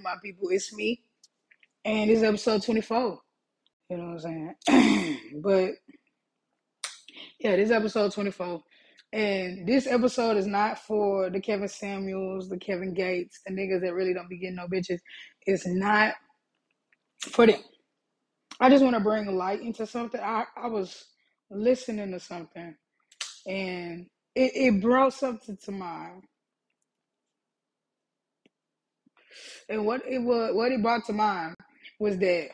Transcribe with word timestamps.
morning, 0.00 0.02
my 0.02 0.16
people. 0.22 0.48
It's 0.50 0.74
me, 0.74 1.02
and 1.84 2.10
it's 2.10 2.22
episode 2.22 2.62
24. 2.62 3.18
You 3.88 3.96
know 3.96 4.04
what 4.04 4.24
I'm 4.24 4.54
saying? 4.68 5.18
but 5.42 5.72
yeah, 7.40 7.56
this 7.56 7.70
episode 7.70 8.12
24. 8.12 8.62
And 9.12 9.66
this 9.66 9.88
episode 9.88 10.36
is 10.36 10.46
not 10.46 10.78
for 10.78 11.30
the 11.30 11.40
Kevin 11.40 11.66
Samuels, 11.66 12.48
the 12.48 12.58
Kevin 12.58 12.94
Gates, 12.94 13.40
the 13.44 13.52
niggas 13.52 13.80
that 13.80 13.94
really 13.94 14.14
don't 14.14 14.28
be 14.28 14.38
getting 14.38 14.56
no 14.56 14.68
bitches. 14.68 15.00
It's 15.46 15.66
not 15.66 16.14
for 17.18 17.46
them. 17.46 17.60
I 18.60 18.70
just 18.70 18.84
want 18.84 18.94
to 18.94 19.00
bring 19.00 19.26
light 19.36 19.62
into 19.62 19.84
something. 19.84 20.20
I, 20.20 20.44
I 20.56 20.68
was 20.68 21.06
listening 21.50 22.12
to 22.12 22.20
something 22.20 22.76
and 23.48 24.06
it, 24.36 24.52
it 24.54 24.80
brought 24.80 25.14
something 25.14 25.58
to 25.64 25.72
mind. 25.72 26.22
And 29.68 29.86
what 29.86 30.02
it 30.06 30.18
was 30.18 30.54
what 30.54 30.72
it 30.72 30.82
brought 30.82 31.04
to 31.06 31.12
mind 31.12 31.56
was 31.98 32.18
that 32.18 32.48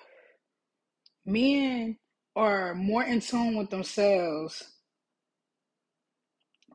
men 1.25 1.97
are 2.35 2.75
more 2.75 3.05
in 3.05 3.21
tune 3.21 3.57
with 3.57 3.71
themselves 3.71 4.63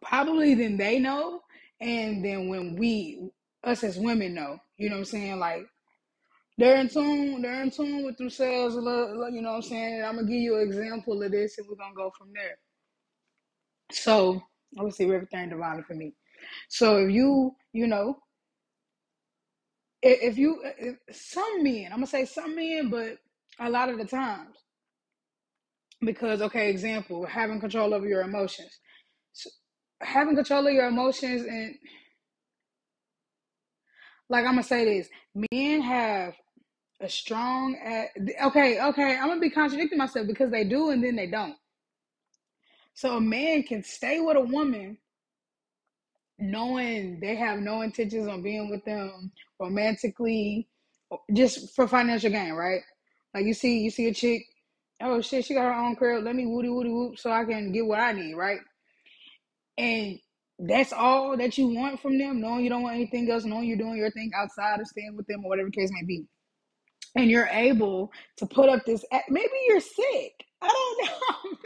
probably 0.01 0.55
than 0.55 0.77
they 0.77 0.99
know 0.99 1.41
and 1.79 2.23
then 2.25 2.47
when 2.47 2.75
we 2.75 3.29
us 3.63 3.83
as 3.83 3.97
women 3.97 4.33
know. 4.33 4.57
You 4.77 4.89
know 4.89 4.95
what 4.95 4.99
I'm 5.01 5.05
saying? 5.05 5.39
Like 5.39 5.65
they're 6.57 6.77
in 6.77 6.89
tune, 6.89 7.41
they're 7.41 7.61
in 7.61 7.71
tune 7.71 8.05
with 8.05 8.17
themselves 8.17 8.75
you 8.75 8.81
know 8.81 9.49
what 9.49 9.55
I'm 9.57 9.61
saying? 9.61 9.95
And 9.95 10.05
I'm 10.05 10.15
gonna 10.15 10.27
give 10.27 10.41
you 10.41 10.57
an 10.57 10.67
example 10.67 11.21
of 11.21 11.31
this 11.31 11.57
and 11.57 11.67
we're 11.67 11.75
gonna 11.75 11.95
go 11.95 12.11
from 12.17 12.29
there. 12.33 12.57
So 13.91 14.41
obviously 14.77 15.05
everything 15.13 15.49
divided 15.49 15.85
for 15.85 15.93
me. 15.93 16.13
So 16.69 16.97
if 16.97 17.11
you, 17.11 17.55
you 17.73 17.87
know, 17.87 18.17
if 20.01 20.37
you 20.37 20.61
uh, 20.65 20.71
if 20.77 20.97
some 21.15 21.63
men, 21.63 21.85
I'm 21.85 21.97
gonna 21.97 22.07
say 22.07 22.25
some 22.25 22.55
men, 22.55 22.89
but 22.89 23.17
a 23.59 23.69
lot 23.69 23.89
of 23.89 23.97
the 23.97 24.05
times, 24.05 24.57
because 26.01 26.41
okay, 26.41 26.69
example, 26.69 27.25
having 27.25 27.59
control 27.59 27.93
over 27.93 28.07
your 28.07 28.21
emotions, 28.21 28.79
so 29.33 29.49
having 30.01 30.35
control 30.35 30.67
of 30.67 30.73
your 30.73 30.87
emotions, 30.87 31.43
and 31.43 31.75
like 34.29 34.45
I'm 34.45 34.53
gonna 34.53 34.63
say 34.63 34.85
this, 34.85 35.09
men 35.51 35.81
have 35.81 36.33
a 37.01 37.09
strong. 37.09 37.75
Okay, 38.43 38.81
okay, 38.81 39.17
I'm 39.17 39.27
gonna 39.27 39.39
be 39.39 39.49
contradicting 39.49 39.97
myself 39.97 40.27
because 40.27 40.51
they 40.51 40.63
do 40.63 40.89
and 40.91 41.03
then 41.03 41.15
they 41.15 41.27
don't. 41.27 41.55
So 42.93 43.17
a 43.17 43.21
man 43.21 43.63
can 43.63 43.83
stay 43.83 44.19
with 44.19 44.37
a 44.37 44.41
woman 44.41 44.97
knowing 46.41 47.19
they 47.21 47.35
have 47.37 47.59
no 47.59 47.81
intentions 47.81 48.27
on 48.27 48.43
being 48.43 48.69
with 48.69 48.85
them 48.85 49.31
romantically, 49.59 50.67
just 51.33 51.75
for 51.75 51.87
financial 51.87 52.31
gain, 52.31 52.53
right? 52.53 52.81
Like 53.33 53.45
you 53.45 53.53
see, 53.53 53.79
you 53.79 53.91
see 53.91 54.07
a 54.07 54.13
chick, 54.13 54.43
oh 55.01 55.21
shit, 55.21 55.45
she 55.45 55.53
got 55.55 55.63
her 55.63 55.73
own 55.73 55.95
crib. 55.95 56.23
Let 56.23 56.35
me 56.35 56.47
woody 56.47 56.69
woody 56.69 56.89
whoop 56.91 57.19
so 57.19 57.31
I 57.31 57.45
can 57.45 57.71
get 57.71 57.85
what 57.85 57.99
I 57.99 58.13
need, 58.13 58.35
right? 58.35 58.59
And 59.77 60.19
that's 60.59 60.93
all 60.93 61.37
that 61.37 61.57
you 61.57 61.67
want 61.69 62.01
from 62.01 62.19
them, 62.19 62.41
knowing 62.41 62.63
you 62.63 62.69
don't 62.69 62.83
want 62.83 62.95
anything 62.95 63.29
else, 63.31 63.45
knowing 63.45 63.65
you're 63.67 63.77
doing 63.77 63.97
your 63.97 64.11
thing 64.11 64.31
outside 64.35 64.79
of 64.81 64.87
staying 64.87 65.17
with 65.17 65.27
them 65.27 65.45
or 65.45 65.49
whatever 65.49 65.71
case 65.71 65.91
may 65.91 66.05
be. 66.05 66.25
And 67.15 67.29
you're 67.29 67.49
able 67.51 68.11
to 68.37 68.45
put 68.45 68.69
up 68.69 68.85
this. 68.85 69.05
Maybe 69.29 69.49
you're 69.67 69.81
sick. 69.81 70.33
I 70.61 70.67
don't 70.67 71.09
know. 71.53 71.57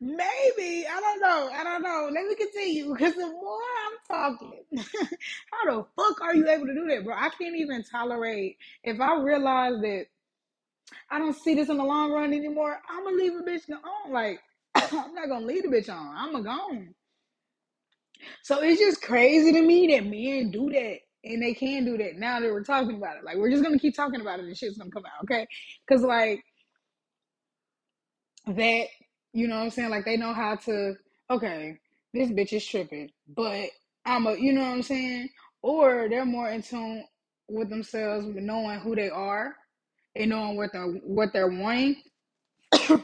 Maybe 0.00 0.86
I 0.86 1.00
don't 1.00 1.20
know. 1.20 1.50
I 1.52 1.64
don't 1.64 1.82
know. 1.82 2.10
Let 2.12 2.26
me 2.28 2.36
continue 2.36 2.94
because 2.94 3.16
the 3.16 3.26
more 3.26 3.60
I'm 3.86 3.98
talking, 4.38 4.62
how 5.52 5.66
the 5.76 5.86
fuck 5.96 6.22
are 6.22 6.36
you 6.36 6.48
able 6.48 6.68
to 6.68 6.74
do 6.74 6.86
that, 6.88 7.04
bro? 7.04 7.16
I 7.16 7.30
can't 7.30 7.56
even 7.56 7.84
tolerate 7.84 8.58
if 8.84 9.00
I 9.00 9.20
realize 9.20 9.80
that 9.82 10.06
I 11.10 11.18
don't 11.18 11.36
see 11.36 11.54
this 11.54 11.68
in 11.68 11.78
the 11.78 11.84
long 11.84 12.12
run 12.12 12.32
anymore. 12.34 12.80
I'm 12.90 13.04
gonna 13.04 13.16
leave 13.16 13.34
a 13.34 13.42
bitch 13.42 13.70
on. 13.70 14.12
Like 14.12 14.40
I'm 14.76 15.14
not 15.14 15.28
gonna 15.28 15.46
leave 15.46 15.64
the 15.64 15.68
bitch 15.68 15.90
on. 15.90 16.14
I'm 16.16 16.32
gonna 16.32 16.44
go. 16.44 16.84
So 18.44 18.62
it's 18.62 18.80
just 18.80 19.02
crazy 19.02 19.52
to 19.52 19.62
me 19.62 19.88
that 19.88 20.04
men 20.06 20.50
do 20.50 20.70
that 20.70 20.98
and 21.24 21.42
they 21.42 21.54
can 21.54 21.84
do 21.84 21.98
that 21.98 22.16
now 22.16 22.40
that 22.40 22.50
we're 22.50 22.64
talking 22.64 22.96
about 22.96 23.18
it. 23.18 23.24
Like 23.24 23.36
we're 23.36 23.50
just 23.50 23.62
gonna 23.64 23.78
keep 23.78 23.96
talking 23.96 24.20
about 24.22 24.40
it 24.40 24.46
and 24.46 24.56
shit's 24.56 24.78
gonna 24.78 24.90
come 24.90 25.04
out, 25.06 25.24
okay? 25.24 25.46
Because 25.86 26.02
like 26.04 26.42
that 28.48 28.86
you 29.32 29.48
know 29.48 29.56
what 29.56 29.64
I'm 29.64 29.70
saying? 29.70 29.90
Like 29.90 30.04
they 30.04 30.16
know 30.16 30.32
how 30.32 30.56
to, 30.56 30.94
okay, 31.30 31.78
this 32.12 32.30
bitch 32.30 32.52
is 32.52 32.66
tripping, 32.66 33.10
but 33.28 33.68
I'm 34.04 34.26
a, 34.26 34.34
you 34.34 34.52
know 34.52 34.62
what 34.62 34.74
I'm 34.74 34.82
saying? 34.82 35.28
Or 35.62 36.08
they're 36.08 36.24
more 36.24 36.48
in 36.50 36.62
tune 36.62 37.04
with 37.48 37.68
themselves, 37.68 38.26
knowing 38.34 38.80
who 38.80 38.94
they 38.96 39.10
are 39.10 39.54
and 40.16 40.30
knowing 40.30 40.56
what 40.56 40.72
they're 40.72 40.86
what 40.86 41.32
they're 41.32 41.48
wanting. 41.48 41.96
and 42.88 43.00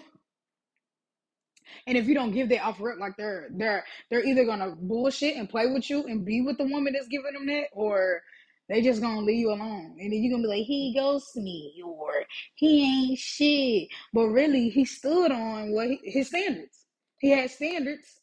if 1.87 2.07
you 2.07 2.15
don't 2.15 2.33
give 2.33 2.49
that 2.49 2.65
off 2.65 2.81
rip, 2.81 2.99
like 2.99 3.17
they're 3.17 3.49
they're 3.53 3.85
they're 4.11 4.25
either 4.25 4.45
gonna 4.45 4.75
bullshit 4.77 5.37
and 5.37 5.49
play 5.49 5.67
with 5.67 5.89
you 5.91 6.05
and 6.05 6.25
be 6.25 6.41
with 6.41 6.59
the 6.59 6.65
woman 6.65 6.93
that's 6.95 7.09
giving 7.09 7.33
them 7.35 7.47
that, 7.47 7.67
or 7.73 8.23
they 8.69 8.83
just 8.83 9.01
gonna 9.01 9.21
leave 9.21 9.39
you 9.39 9.51
alone. 9.51 9.97
And 10.01 10.13
then 10.13 10.23
you're 10.23 10.33
gonna 10.33 10.49
be 10.49 10.59
like, 10.59 10.67
he 10.67 10.95
goes 10.95 11.31
to 11.33 11.41
me 11.41 11.83
or 11.85 12.13
he 12.55 12.85
ain't 12.85 13.19
shit. 13.19 13.89
But 14.13 14.29
really 14.29 14.69
he 14.69 14.85
stood 14.85 15.31
on 15.31 15.73
what 15.73 15.89
he, 15.89 16.01
his 16.05 16.29
standards. 16.29 16.87
He 17.19 17.31
had 17.31 17.51
standards 17.51 18.21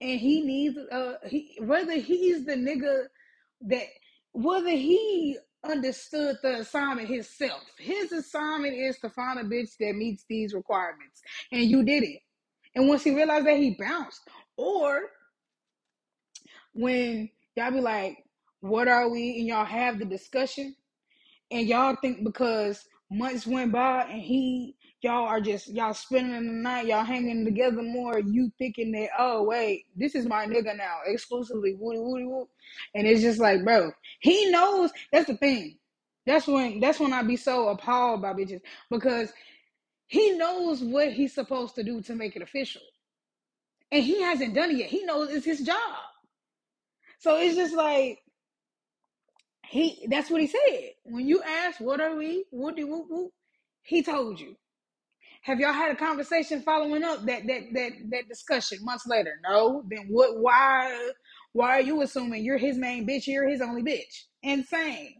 and 0.00 0.18
he 0.18 0.42
needs 0.42 0.78
uh 0.90 1.14
he 1.28 1.58
whether 1.60 1.98
he's 1.98 2.46
the 2.46 2.54
nigga 2.54 3.04
that 3.62 3.86
whether 4.32 4.70
he 4.70 5.38
understood 5.64 6.36
the 6.42 6.60
assignment 6.60 7.08
himself. 7.08 7.62
His 7.78 8.12
assignment 8.12 8.74
is 8.74 8.98
to 9.00 9.10
find 9.10 9.38
a 9.38 9.44
bitch 9.44 9.76
that 9.80 9.94
meets 9.94 10.24
these 10.28 10.54
requirements. 10.54 11.20
And 11.52 11.64
you 11.64 11.82
did 11.82 12.02
it. 12.02 12.20
And 12.74 12.88
once 12.88 13.04
he 13.04 13.14
realized 13.14 13.46
that 13.46 13.56
he 13.56 13.76
bounced. 13.78 14.20
Or 14.56 15.02
when 16.72 17.28
y'all 17.56 17.70
be 17.72 17.80
like, 17.80 18.18
what 18.60 18.88
are 18.88 19.08
we? 19.08 19.38
And 19.38 19.46
y'all 19.48 19.64
have 19.64 19.98
the 19.98 20.04
discussion, 20.04 20.74
and 21.50 21.66
y'all 21.66 21.96
think 22.00 22.24
because 22.24 22.84
months 23.10 23.46
went 23.46 23.72
by 23.72 24.04
and 24.04 24.20
he, 24.20 24.76
y'all 25.02 25.26
are 25.26 25.40
just 25.40 25.68
y'all 25.68 25.94
spending 25.94 26.46
the 26.46 26.52
night, 26.52 26.86
y'all 26.86 27.04
hanging 27.04 27.44
together 27.44 27.82
more. 27.82 28.18
You 28.18 28.52
thinking 28.58 28.92
that 28.92 29.10
oh 29.18 29.42
wait, 29.44 29.86
this 29.96 30.14
is 30.14 30.26
my 30.26 30.46
nigga 30.46 30.76
now, 30.76 30.98
exclusively 31.06 31.74
woody 31.78 31.98
woody 31.98 32.24
woo, 32.24 32.48
and 32.94 33.06
it's 33.06 33.22
just 33.22 33.40
like 33.40 33.64
bro, 33.64 33.92
he 34.20 34.50
knows. 34.50 34.90
That's 35.12 35.26
the 35.26 35.36
thing. 35.36 35.78
That's 36.26 36.46
when 36.46 36.80
that's 36.80 37.00
when 37.00 37.12
I 37.12 37.22
be 37.22 37.36
so 37.36 37.68
appalled 37.68 38.22
by 38.22 38.34
bitches 38.34 38.60
because 38.90 39.32
he 40.06 40.32
knows 40.32 40.82
what 40.82 41.12
he's 41.12 41.34
supposed 41.34 41.74
to 41.76 41.82
do 41.82 42.02
to 42.02 42.14
make 42.14 42.36
it 42.36 42.42
official, 42.42 42.82
and 43.90 44.04
he 44.04 44.20
hasn't 44.20 44.54
done 44.54 44.70
it 44.70 44.76
yet. 44.76 44.90
He 44.90 45.04
knows 45.04 45.30
it's 45.30 45.46
his 45.46 45.62
job. 45.62 45.96
So 47.18 47.36
it's 47.36 47.56
just 47.56 47.74
like 47.74 48.18
he 49.70 50.06
that's 50.10 50.30
what 50.30 50.40
he 50.40 50.48
said. 50.48 50.90
When 51.04 51.28
you 51.28 51.42
asked 51.44 51.80
what 51.80 52.00
are 52.00 52.16
we, 52.16 52.44
woody 52.50 52.84
whoop 52.84 53.06
whoop, 53.08 53.32
he 53.82 54.02
told 54.02 54.40
you. 54.40 54.56
Have 55.42 55.60
y'all 55.60 55.72
had 55.72 55.92
a 55.92 55.96
conversation 55.96 56.62
following 56.62 57.04
up 57.04 57.24
that 57.26 57.46
that 57.46 57.62
that 57.74 57.92
that 58.10 58.28
discussion 58.28 58.78
months 58.82 59.06
later? 59.06 59.34
No. 59.48 59.84
Then 59.88 60.08
what 60.10 60.38
why 60.38 61.10
why 61.52 61.78
are 61.78 61.82
you 61.82 62.02
assuming 62.02 62.44
you're 62.44 62.58
his 62.58 62.78
main 62.78 63.06
bitch, 63.06 63.28
you're 63.28 63.48
his 63.48 63.62
only 63.62 63.84
bitch? 63.84 64.24
Insane. 64.42 65.14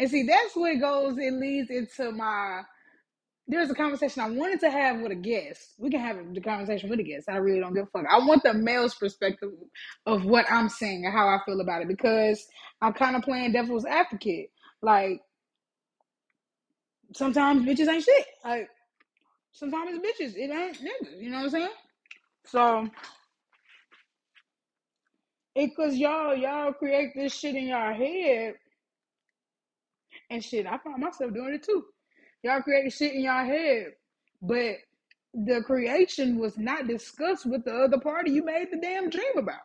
And 0.00 0.10
see, 0.10 0.24
that's 0.24 0.56
it 0.56 0.80
goes, 0.80 1.18
it 1.18 1.34
leads 1.34 1.70
into 1.70 2.12
my 2.12 2.62
there's 3.48 3.70
a 3.70 3.74
conversation 3.74 4.22
I 4.22 4.30
wanted 4.30 4.60
to 4.60 4.70
have 4.70 5.00
with 5.00 5.12
a 5.12 5.16
guest. 5.16 5.74
We 5.78 5.90
can 5.90 6.00
have 6.00 6.16
the 6.32 6.40
conversation 6.40 6.88
with 6.88 7.00
a 7.00 7.02
guest. 7.02 7.28
I 7.28 7.36
really 7.36 7.60
don't 7.60 7.74
give 7.74 7.84
a 7.84 7.86
fuck. 7.86 8.06
I 8.08 8.18
want 8.18 8.42
the 8.42 8.54
male's 8.54 8.94
perspective 8.94 9.50
of 10.06 10.24
what 10.24 10.46
I'm 10.50 10.68
saying 10.68 11.04
and 11.04 11.12
how 11.12 11.28
I 11.28 11.38
feel 11.44 11.60
about 11.60 11.82
it 11.82 11.88
because 11.88 12.46
I'm 12.80 12.92
kind 12.92 13.16
of 13.16 13.22
playing 13.22 13.52
devil's 13.52 13.84
advocate. 13.84 14.50
Like 14.80 15.20
sometimes 17.14 17.66
bitches 17.66 17.88
ain't 17.88 18.04
shit. 18.04 18.26
Like 18.44 18.68
sometimes 19.52 19.98
bitches. 19.98 20.34
It 20.36 20.50
ain't 20.50 20.78
niggas. 20.78 21.20
You 21.20 21.30
know 21.30 21.38
what 21.38 21.44
I'm 21.44 21.50
saying? 21.50 21.68
So 22.46 22.88
it 25.54 25.70
cause 25.76 25.96
y'all 25.96 26.34
y'all 26.36 26.72
create 26.72 27.10
this 27.14 27.34
shit 27.34 27.56
in 27.56 27.68
y'all 27.68 27.94
head 27.94 28.54
and 30.30 30.44
shit. 30.44 30.66
I 30.66 30.78
find 30.78 31.02
myself 31.02 31.34
doing 31.34 31.54
it 31.54 31.64
too. 31.64 31.84
Y'all 32.42 32.62
create 32.62 32.92
shit 32.92 33.14
in 33.14 33.22
y'all 33.22 33.44
head, 33.46 33.92
but 34.40 34.76
the 35.34 35.62
creation 35.62 36.38
was 36.38 36.58
not 36.58 36.88
discussed 36.88 37.46
with 37.46 37.64
the 37.64 37.72
other 37.72 37.98
party 37.98 38.32
you 38.32 38.44
made 38.44 38.68
the 38.70 38.78
damn 38.78 39.08
dream 39.08 39.38
about. 39.38 39.60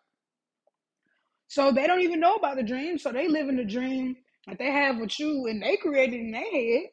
So 1.47 1.71
they 1.71 1.87
don't 1.87 2.01
even 2.01 2.19
know 2.19 2.35
about 2.35 2.57
the 2.57 2.63
dream. 2.63 2.97
So 2.97 3.11
they 3.11 3.27
live 3.27 3.49
in 3.49 3.57
the 3.57 3.65
dream 3.65 4.15
that 4.47 4.59
they 4.59 4.71
have 4.71 4.97
with 4.97 5.19
you 5.19 5.47
and 5.47 5.61
they 5.61 5.77
created 5.77 6.19
in 6.19 6.31
their 6.31 6.41
head. 6.41 6.83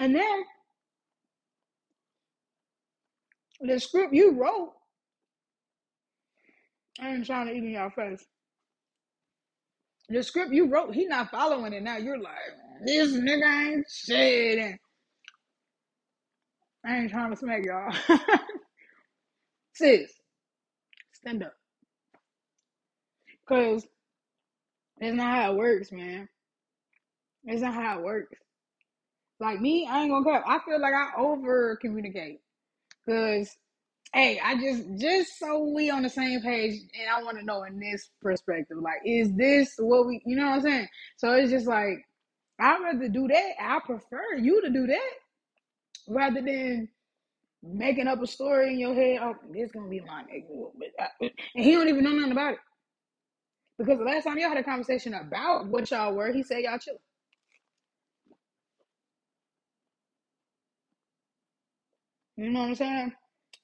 And 0.00 0.14
then 0.14 0.44
the 3.60 3.78
script 3.78 4.14
you 4.14 4.32
wrote, 4.32 4.72
I 7.00 7.10
ain't 7.10 7.26
trying 7.26 7.46
to 7.46 7.52
eat 7.52 7.64
in 7.64 7.70
your 7.70 7.90
face. 7.90 8.24
The 10.10 10.24
script 10.24 10.52
you 10.52 10.66
wrote, 10.66 10.92
he 10.92 11.06
not 11.06 11.30
following 11.30 11.72
it 11.72 11.84
now. 11.84 11.96
You're 11.96 12.18
like, 12.18 12.34
this 12.84 13.12
nigga 13.12 13.66
ain't 13.66 13.86
shit. 13.88 14.76
I 16.84 16.96
ain't 16.96 17.10
trying 17.10 17.30
to 17.30 17.36
smack 17.36 17.64
y'all. 17.64 17.94
Sis, 19.74 20.10
stand 21.12 21.44
up. 21.44 21.54
Because 23.46 23.86
that's 24.98 25.14
not 25.14 25.30
how 25.30 25.52
it 25.52 25.56
works, 25.56 25.92
man. 25.92 26.28
That's 27.44 27.60
not 27.60 27.74
how 27.74 27.98
it 27.98 28.04
works. 28.04 28.36
Like 29.38 29.60
me, 29.60 29.86
I 29.88 30.02
ain't 30.02 30.10
gonna 30.10 30.24
cut. 30.24 30.42
I 30.46 30.58
feel 30.64 30.80
like 30.80 30.92
I 30.92 31.10
over 31.18 31.76
communicate. 31.80 32.40
Cause 33.08 33.56
hey, 34.14 34.40
I 34.44 34.56
just 34.60 34.84
just 35.00 35.38
so 35.38 35.60
we 35.74 35.90
on 35.90 36.02
the 36.02 36.10
same 36.10 36.40
page 36.42 36.80
and 37.00 37.10
I 37.10 37.22
wanna 37.22 37.42
know 37.42 37.64
in 37.64 37.80
this 37.80 38.10
perspective. 38.22 38.78
Like, 38.80 39.00
is 39.06 39.32
this 39.34 39.74
what 39.78 40.06
we 40.06 40.22
you 40.26 40.36
know 40.36 40.46
what 40.50 40.56
I'm 40.56 40.62
saying? 40.62 40.88
So 41.18 41.32
it's 41.34 41.50
just 41.50 41.66
like 41.66 42.04
I'd 42.60 42.82
rather 42.82 43.08
do 43.08 43.28
that. 43.28 43.52
I 43.60 43.80
prefer 43.86 44.36
you 44.36 44.62
to 44.62 44.70
do 44.70 44.86
that 44.88 45.10
rather 46.08 46.42
than 46.42 46.88
making 47.62 48.08
up 48.08 48.22
a 48.22 48.26
story 48.28 48.72
in 48.74 48.80
your 48.80 48.94
head. 48.94 49.20
Oh, 49.22 49.36
this 49.52 49.72
gonna 49.72 49.88
be 49.88 50.00
my 50.00 50.24
nigga, 50.24 50.70
I- 51.00 51.04
uh, 51.04 51.30
and 51.56 51.64
he 51.64 51.72
don't 51.72 51.88
even 51.88 52.04
know 52.04 52.12
nothing 52.12 52.32
about 52.32 52.54
it 52.54 52.60
because 53.78 53.98
the 53.98 54.04
last 54.04 54.24
time 54.24 54.38
y'all 54.38 54.50
had 54.50 54.58
a 54.58 54.64
conversation 54.64 55.14
about 55.14 55.66
what 55.68 55.90
y'all 55.90 56.14
were, 56.14 56.32
he 56.32 56.42
said 56.42 56.60
y'all 56.62 56.78
chill. 56.78 56.96
You 62.36 62.50
know 62.50 62.60
what 62.62 62.68
I'm 62.70 62.74
saying? 62.76 63.12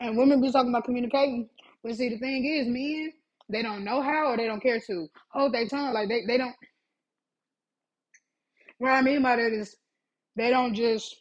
And 0.00 0.16
women 0.16 0.40
be 0.40 0.50
talking 0.52 0.70
about 0.70 0.84
communicating, 0.84 1.48
but 1.82 1.94
see, 1.94 2.10
the 2.10 2.18
thing 2.18 2.44
is, 2.44 2.68
men 2.68 3.12
they 3.48 3.62
don't 3.62 3.84
know 3.84 4.02
how 4.02 4.32
or 4.32 4.36
they 4.36 4.46
don't 4.46 4.62
care 4.62 4.80
to 4.80 5.08
hold 5.30 5.54
their 5.54 5.66
tongue. 5.66 5.94
Like 5.94 6.08
they 6.08 6.24
they 6.26 6.36
don't. 6.38 6.54
What 8.78 8.90
I 8.90 9.02
mean 9.02 9.22
by 9.22 9.36
that 9.36 9.52
is 9.52 9.76
they 10.36 10.50
don't 10.50 10.74
just. 10.74 11.16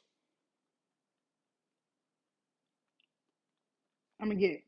I'm 4.20 4.30
gonna 4.30 4.40
get 4.40 4.52
it. 4.52 4.64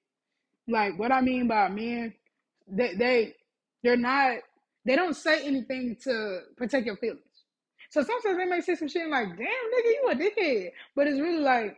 Like 0.68 0.98
what 1.00 1.12
I 1.12 1.22
mean 1.22 1.48
by 1.48 1.70
men, 1.70 2.14
they 2.68 2.94
they 2.96 3.34
they're 3.84 3.98
not. 3.98 4.38
They 4.86 4.96
don't 4.96 5.16
say 5.16 5.46
anything 5.46 5.98
to 6.04 6.42
protect 6.56 6.86
your 6.86 6.96
feelings. 6.98 7.22
So 7.90 8.04
sometimes 8.04 8.38
they 8.38 8.46
may 8.46 8.62
say 8.62 8.76
some 8.76 8.88
shit 8.88 9.10
like, 9.10 9.28
"Damn, 9.30 9.38
nigga, 9.40 9.86
you 9.86 10.10
a 10.12 10.16
dickhead," 10.16 10.72
but 10.96 11.08
it's 11.08 11.20
really 11.20 11.42
like 11.44 11.78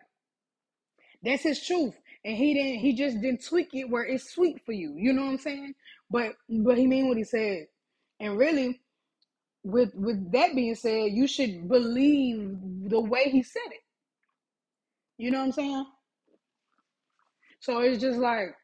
that's 1.23 1.43
his 1.43 1.65
truth, 1.65 1.95
and 2.25 2.35
he 2.35 2.53
didn't. 2.53 2.79
He 2.79 2.93
just 2.93 3.21
didn't 3.21 3.45
tweak 3.45 3.69
it 3.73 3.89
where 3.89 4.03
it's 4.03 4.31
sweet 4.31 4.61
for 4.65 4.73
you. 4.73 4.93
You 4.97 5.13
know 5.13 5.23
what 5.23 5.31
I'm 5.31 5.37
saying? 5.37 5.73
But 6.09 6.33
but 6.49 6.77
he 6.77 6.87
mean 6.87 7.07
what 7.07 7.17
he 7.17 7.23
said, 7.23 7.67
and 8.19 8.37
really, 8.37 8.81
with 9.63 9.93
with 9.95 10.31
that 10.31 10.55
being 10.55 10.75
said, 10.75 11.11
you 11.11 11.27
should 11.27 11.67
believe 11.67 12.57
the 12.89 12.99
way 12.99 13.29
he 13.29 13.43
said 13.43 13.61
it. 13.67 13.81
You 15.17 15.31
know 15.31 15.39
what 15.39 15.45
I'm 15.45 15.51
saying? 15.51 15.85
So 17.59 17.79
it's 17.79 18.01
just 18.01 18.19
like, 18.19 18.55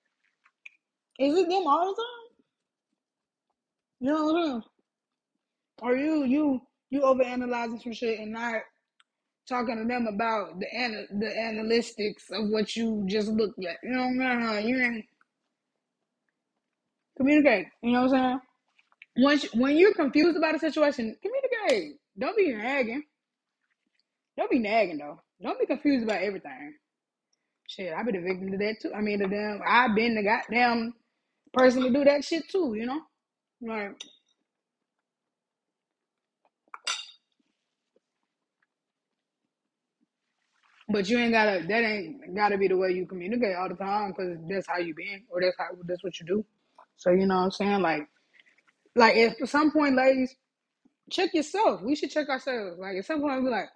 is 1.19 1.38
it 1.38 1.50
them 1.50 1.68
all 1.68 1.88
the 1.88 2.01
time? 2.01 2.25
You 4.00 4.13
know 4.13 4.25
what 4.25 4.36
I'm 4.36 4.48
saying? 4.50 4.63
Or 5.81 5.96
you 5.96 6.24
you 6.25 6.62
you 6.90 7.01
overanalyzing 7.01 7.81
some 7.81 7.94
shit 7.94 8.19
and 8.19 8.31
not 8.34 8.62
talking 9.47 9.77
to 9.77 9.86
them 9.86 10.07
about 10.07 10.59
the 10.59 10.74
ana- 10.74 11.07
the 11.12 11.27
analytics 11.27 12.31
of 12.31 12.50
what 12.50 12.75
you 12.75 13.03
just 13.07 13.30
looked 13.30 13.63
at. 13.63 13.77
You 13.83 13.92
know 13.92 14.07
what 14.07 14.27
I'm 14.27 14.53
saying? 14.53 14.68
You 14.68 14.81
ain't 14.81 15.06
communicate. 17.18 17.68
You 17.81 17.92
know 17.92 18.03
what 18.03 18.13
I'm 18.13 18.30
saying? 18.30 18.39
Once 19.18 19.53
when 19.53 19.77
you're 19.77 19.94
confused 19.94 20.38
about 20.38 20.56
a 20.56 20.59
situation, 20.59 21.15
communicate. 21.21 22.00
Don't 22.18 22.38
be 22.38 22.53
nagging. 22.53 23.03
Don't 24.38 24.51
be 24.51 24.59
nagging 24.59 24.97
though. 24.97 25.19
Don't 25.42 25.59
be 25.59 25.65
confused 25.65 26.03
about 26.03 26.21
everything. 26.21 26.74
Shit, 27.68 27.94
I've 27.94 28.06
been 28.06 28.15
the 28.15 28.21
victim 28.21 28.51
to 28.51 28.57
that 28.57 28.75
too. 28.81 28.94
I 28.94 29.01
mean, 29.01 29.19
damn, 29.19 29.59
I've 29.65 29.95
been 29.95 30.15
the 30.15 30.24
goddamn 30.24 30.94
person 31.53 31.83
to 31.83 31.89
do 31.91 32.03
that 32.03 32.24
shit 32.24 32.48
too. 32.50 32.75
You 32.75 32.86
know, 32.86 33.01
like, 33.62 33.95
but 40.90 41.10
you 41.10 41.18
ain't 41.18 41.34
gotta. 41.34 41.66
That 41.68 41.84
ain't 41.84 42.36
gotta 42.36 42.58
be 42.58 42.68
the 42.68 42.78
way 42.78 42.92
you 42.92 43.06
communicate 43.06 43.56
all 43.56 43.70
the 43.70 43.76
time 43.76 44.12
because 44.12 44.38
that's 44.50 44.68
how 44.68 44.78
you 44.78 44.94
been 44.96 45.24
or 45.30 45.42
that's 45.42 45.56
how 45.58 45.66
that's 45.86 46.04
what 46.04 46.20
you 46.20 46.26
do. 46.26 46.46
So 46.98 47.12
you 47.12 47.26
know 47.26 47.36
what 47.36 47.44
I'm 47.44 47.52
saying? 47.52 47.82
Like, 47.82 48.08
like 48.96 49.16
if 49.16 49.34
at 49.42 49.50
some 49.50 49.72
point, 49.72 49.96
ladies, 49.96 50.36
check 51.12 51.34
yourself. 51.34 51.82
We 51.82 51.96
should 51.96 52.12
check 52.12 52.30
ourselves. 52.30 52.78
Like 52.80 52.98
at 52.98 53.06
some 53.06 53.22
point, 53.22 53.44
be 53.44 53.50
like, 53.50 53.70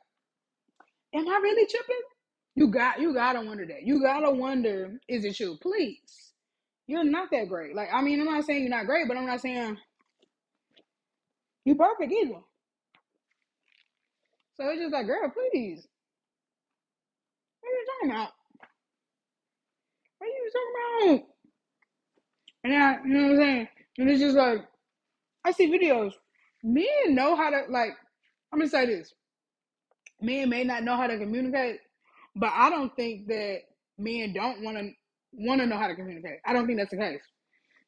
am 1.16 1.28
I 1.28 1.40
really 1.42 1.68
tripping? 1.68 2.02
You 2.56 2.68
got 2.68 3.00
you 3.00 3.14
gotta 3.14 3.42
wonder 3.42 3.66
that. 3.66 3.84
You 3.84 4.02
gotta 4.02 4.32
wonder, 4.32 5.00
is 5.08 5.26
it 5.26 5.40
you? 5.40 5.58
Please. 5.62 6.34
You're 6.88 7.04
not 7.04 7.30
that 7.32 7.48
great. 7.50 7.76
Like, 7.76 7.90
I 7.94 8.02
mean, 8.02 8.20
I'm 8.20 8.26
not 8.26 8.46
saying 8.46 8.62
you're 8.62 8.70
not 8.70 8.88
great, 8.88 9.08
but 9.08 9.16
I'm 9.16 9.28
not 9.28 9.42
saying 9.42 9.78
you 11.64 11.76
perfect 11.76 12.12
either. 12.12 12.40
So 14.56 14.70
it's 14.70 14.82
just 14.82 14.94
like, 14.94 15.06
girl, 15.06 15.32
please. 15.32 15.88
Talking 17.90 18.12
about? 18.12 18.30
What 20.18 20.28
are 20.28 20.30
you 20.30 20.52
talking 20.54 21.18
about? 21.18 21.28
And 22.64 22.74
I, 22.74 22.98
you 23.04 23.14
know 23.14 23.24
what 23.24 23.32
I'm 23.32 23.38
saying? 23.38 23.68
And 23.98 24.10
it's 24.10 24.20
just 24.20 24.36
like, 24.36 24.66
I 25.46 25.52
see 25.52 25.72
videos. 25.72 26.14
Men 26.64 26.86
know 27.10 27.36
how 27.36 27.50
to, 27.50 27.64
like, 27.70 27.92
I'm 28.52 28.60
gonna 28.60 28.70
say 28.70 28.86
this. 28.86 29.14
Men 30.22 30.50
may 30.50 30.64
not 30.64 30.84
know 30.84 30.98
how 30.98 31.08
to 31.08 31.18
communicate, 31.18 31.80
but 32.36 32.52
I 32.54 32.70
don't 32.70 32.94
think 32.96 33.28
that 33.28 33.60
men 33.98 34.34
don't 34.34 34.62
want 34.64 34.78
to 34.78 34.92
want 35.32 35.62
to 35.62 35.68
know 35.68 35.78
how 35.78 35.88
to 35.88 35.96
communicate. 35.96 36.40
I 36.46 36.54
don't 36.54 36.66
think 36.66 36.80
that's 36.80 36.92
the 36.92 36.98
case. 36.98 37.22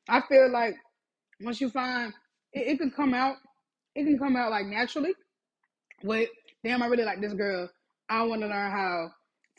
I 0.08 0.22
feel 0.22 0.50
like 0.52 0.76
once 1.42 1.60
you 1.60 1.70
find 1.70 2.14
it, 2.54 2.68
it 2.68 2.78
can 2.78 2.92
come 2.92 3.14
out, 3.14 3.36
it 3.96 4.04
can 4.04 4.18
come 4.18 4.36
out 4.36 4.52
like 4.52 4.66
naturally. 4.66 5.14
With 6.04 6.30
damn, 6.64 6.82
I 6.82 6.88
really 6.88 7.04
like 7.04 7.22
this 7.22 7.34
girl. 7.34 7.70
I 8.10 8.24
want 8.24 8.42
to 8.42 8.48
learn 8.48 8.72
how 8.72 9.12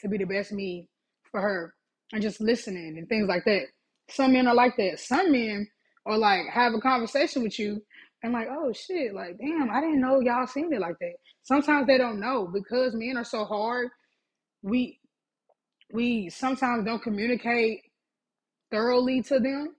to 0.02 0.08
be 0.08 0.18
the 0.18 0.24
best 0.24 0.52
me 0.52 0.88
for 1.30 1.40
her, 1.40 1.74
and 2.12 2.22
just 2.22 2.40
listening 2.40 2.98
and 2.98 3.08
things 3.08 3.28
like 3.28 3.44
that. 3.46 3.64
Some 4.10 4.34
men 4.34 4.46
are 4.46 4.54
like 4.54 4.76
that. 4.76 5.00
Some 5.00 5.32
men 5.32 5.68
are 6.06 6.18
like 6.18 6.46
have 6.52 6.74
a 6.74 6.80
conversation 6.80 7.42
with 7.42 7.58
you 7.58 7.82
and 8.22 8.32
like, 8.32 8.48
oh 8.50 8.72
shit, 8.72 9.14
like 9.14 9.38
damn, 9.38 9.70
I 9.70 9.80
didn't 9.80 10.00
know 10.00 10.20
y'all 10.20 10.46
seen 10.46 10.72
it 10.72 10.80
like 10.80 10.98
that. 11.00 11.14
Sometimes 11.42 11.86
they 11.86 11.98
don't 11.98 12.20
know 12.20 12.48
because 12.52 12.94
men 12.94 13.16
are 13.16 13.24
so 13.24 13.44
hard. 13.44 13.88
We 14.62 15.00
we 15.92 16.30
sometimes 16.30 16.84
don't 16.84 17.02
communicate 17.02 17.82
thoroughly 18.70 19.22
to 19.22 19.40
them 19.40 19.76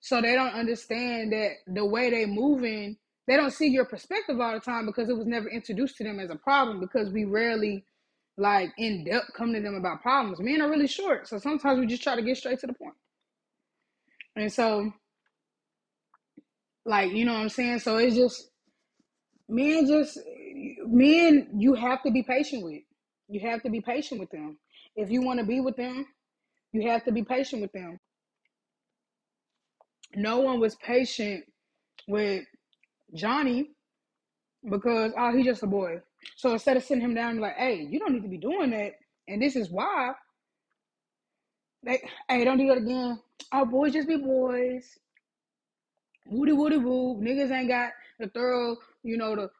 so 0.00 0.20
they 0.20 0.34
don't 0.34 0.54
understand 0.54 1.32
that 1.32 1.52
the 1.66 1.86
way 1.86 2.10
they 2.10 2.26
moving, 2.26 2.98
they 3.26 3.36
don't 3.36 3.52
see 3.52 3.68
your 3.68 3.86
perspective 3.86 4.38
all 4.38 4.52
the 4.52 4.60
time 4.60 4.86
because 4.86 5.08
it 5.08 5.16
was 5.16 5.26
never 5.26 5.48
introduced 5.48 5.96
to 5.96 6.04
them 6.04 6.20
as 6.20 6.30
a 6.30 6.36
problem 6.36 6.78
because 6.78 7.10
we 7.10 7.24
rarely 7.24 7.86
like 8.36 8.70
in 8.78 9.04
depth 9.04 9.30
come 9.36 9.52
to 9.52 9.60
them 9.60 9.74
about 9.74 10.02
problems. 10.02 10.40
Men 10.40 10.60
are 10.60 10.70
really 10.70 10.88
short. 10.88 11.28
So 11.28 11.38
sometimes 11.38 11.78
we 11.78 11.86
just 11.86 12.02
try 12.02 12.16
to 12.16 12.22
get 12.22 12.36
straight 12.36 12.58
to 12.60 12.66
the 12.66 12.74
point. 12.74 12.94
And 14.36 14.52
so 14.52 14.92
like, 16.84 17.12
you 17.12 17.24
know 17.24 17.34
what 17.34 17.40
I'm 17.40 17.48
saying? 17.48 17.78
So 17.80 17.96
it's 17.96 18.16
just 18.16 18.50
men 19.48 19.86
just 19.86 20.18
men 20.86 21.48
you 21.56 21.74
have 21.74 22.02
to 22.02 22.10
be 22.10 22.22
patient 22.22 22.64
with. 22.64 22.82
You 23.28 23.40
have 23.48 23.62
to 23.62 23.70
be 23.70 23.80
patient 23.80 24.20
with 24.20 24.30
them. 24.30 24.58
If 24.96 25.10
you 25.10 25.22
want 25.22 25.40
to 25.40 25.46
be 25.46 25.60
with 25.60 25.76
them, 25.76 26.06
you 26.72 26.88
have 26.88 27.04
to 27.04 27.12
be 27.12 27.24
patient 27.24 27.62
with 27.62 27.72
them. 27.72 27.98
No 30.14 30.40
one 30.40 30.60
was 30.60 30.76
patient 30.76 31.44
with 32.06 32.44
Johnny 33.14 33.70
because 34.68 35.12
oh 35.16 35.36
he's 35.36 35.46
just 35.46 35.62
a 35.62 35.66
boy. 35.66 36.00
So 36.36 36.52
instead 36.52 36.76
of 36.76 36.84
sitting 36.84 37.02
him 37.04 37.14
down 37.14 37.38
like, 37.38 37.56
hey, 37.56 37.86
you 37.88 37.98
don't 37.98 38.12
need 38.12 38.22
to 38.22 38.28
be 38.28 38.38
doing 38.38 38.70
that, 38.70 38.92
and 39.28 39.40
this 39.40 39.56
is 39.56 39.70
why. 39.70 40.12
They, 41.84 42.02
hey, 42.28 42.44
don't 42.44 42.58
do 42.58 42.70
it 42.72 42.78
again. 42.78 43.20
Oh, 43.52 43.64
boys 43.66 43.92
just 43.92 44.08
be 44.08 44.16
boys. 44.16 44.98
Woody 46.26 46.52
woody 46.52 46.78
woo. 46.78 47.20
Niggas 47.20 47.50
ain't 47.50 47.68
got 47.68 47.90
the 48.18 48.28
thorough, 48.28 48.76
you 49.02 49.18
know, 49.18 49.36
the 49.36 49.50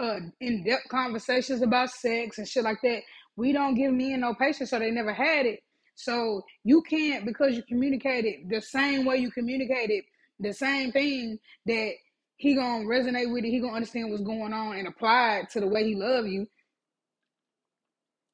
uh, 0.00 0.20
in 0.40 0.64
depth 0.64 0.88
conversations 0.88 1.62
about 1.62 1.90
sex 1.90 2.38
and 2.38 2.46
shit 2.48 2.64
like 2.64 2.78
that. 2.82 3.00
We 3.36 3.52
don't 3.52 3.74
give 3.74 3.92
men 3.92 4.20
no 4.20 4.34
patience, 4.34 4.70
so 4.70 4.78
they 4.78 4.90
never 4.90 5.12
had 5.12 5.46
it. 5.46 5.60
So 5.94 6.42
you 6.64 6.82
can't 6.82 7.24
because 7.24 7.56
you 7.56 7.62
communicated 7.62 8.48
the 8.48 8.60
same 8.60 9.04
way 9.04 9.18
you 9.18 9.30
communicated 9.30 10.04
the 10.38 10.52
same 10.52 10.92
thing 10.92 11.38
that 11.66 11.92
he 12.40 12.56
gonna 12.56 12.86
resonate 12.86 13.32
with 13.32 13.44
it. 13.44 13.50
He 13.50 13.60
gonna 13.60 13.74
understand 13.74 14.10
what's 14.10 14.24
going 14.24 14.54
on 14.54 14.76
and 14.76 14.88
apply 14.88 15.40
it 15.44 15.50
to 15.52 15.60
the 15.60 15.68
way 15.68 15.84
he 15.86 15.96
love 15.96 16.26
you. 16.26 16.48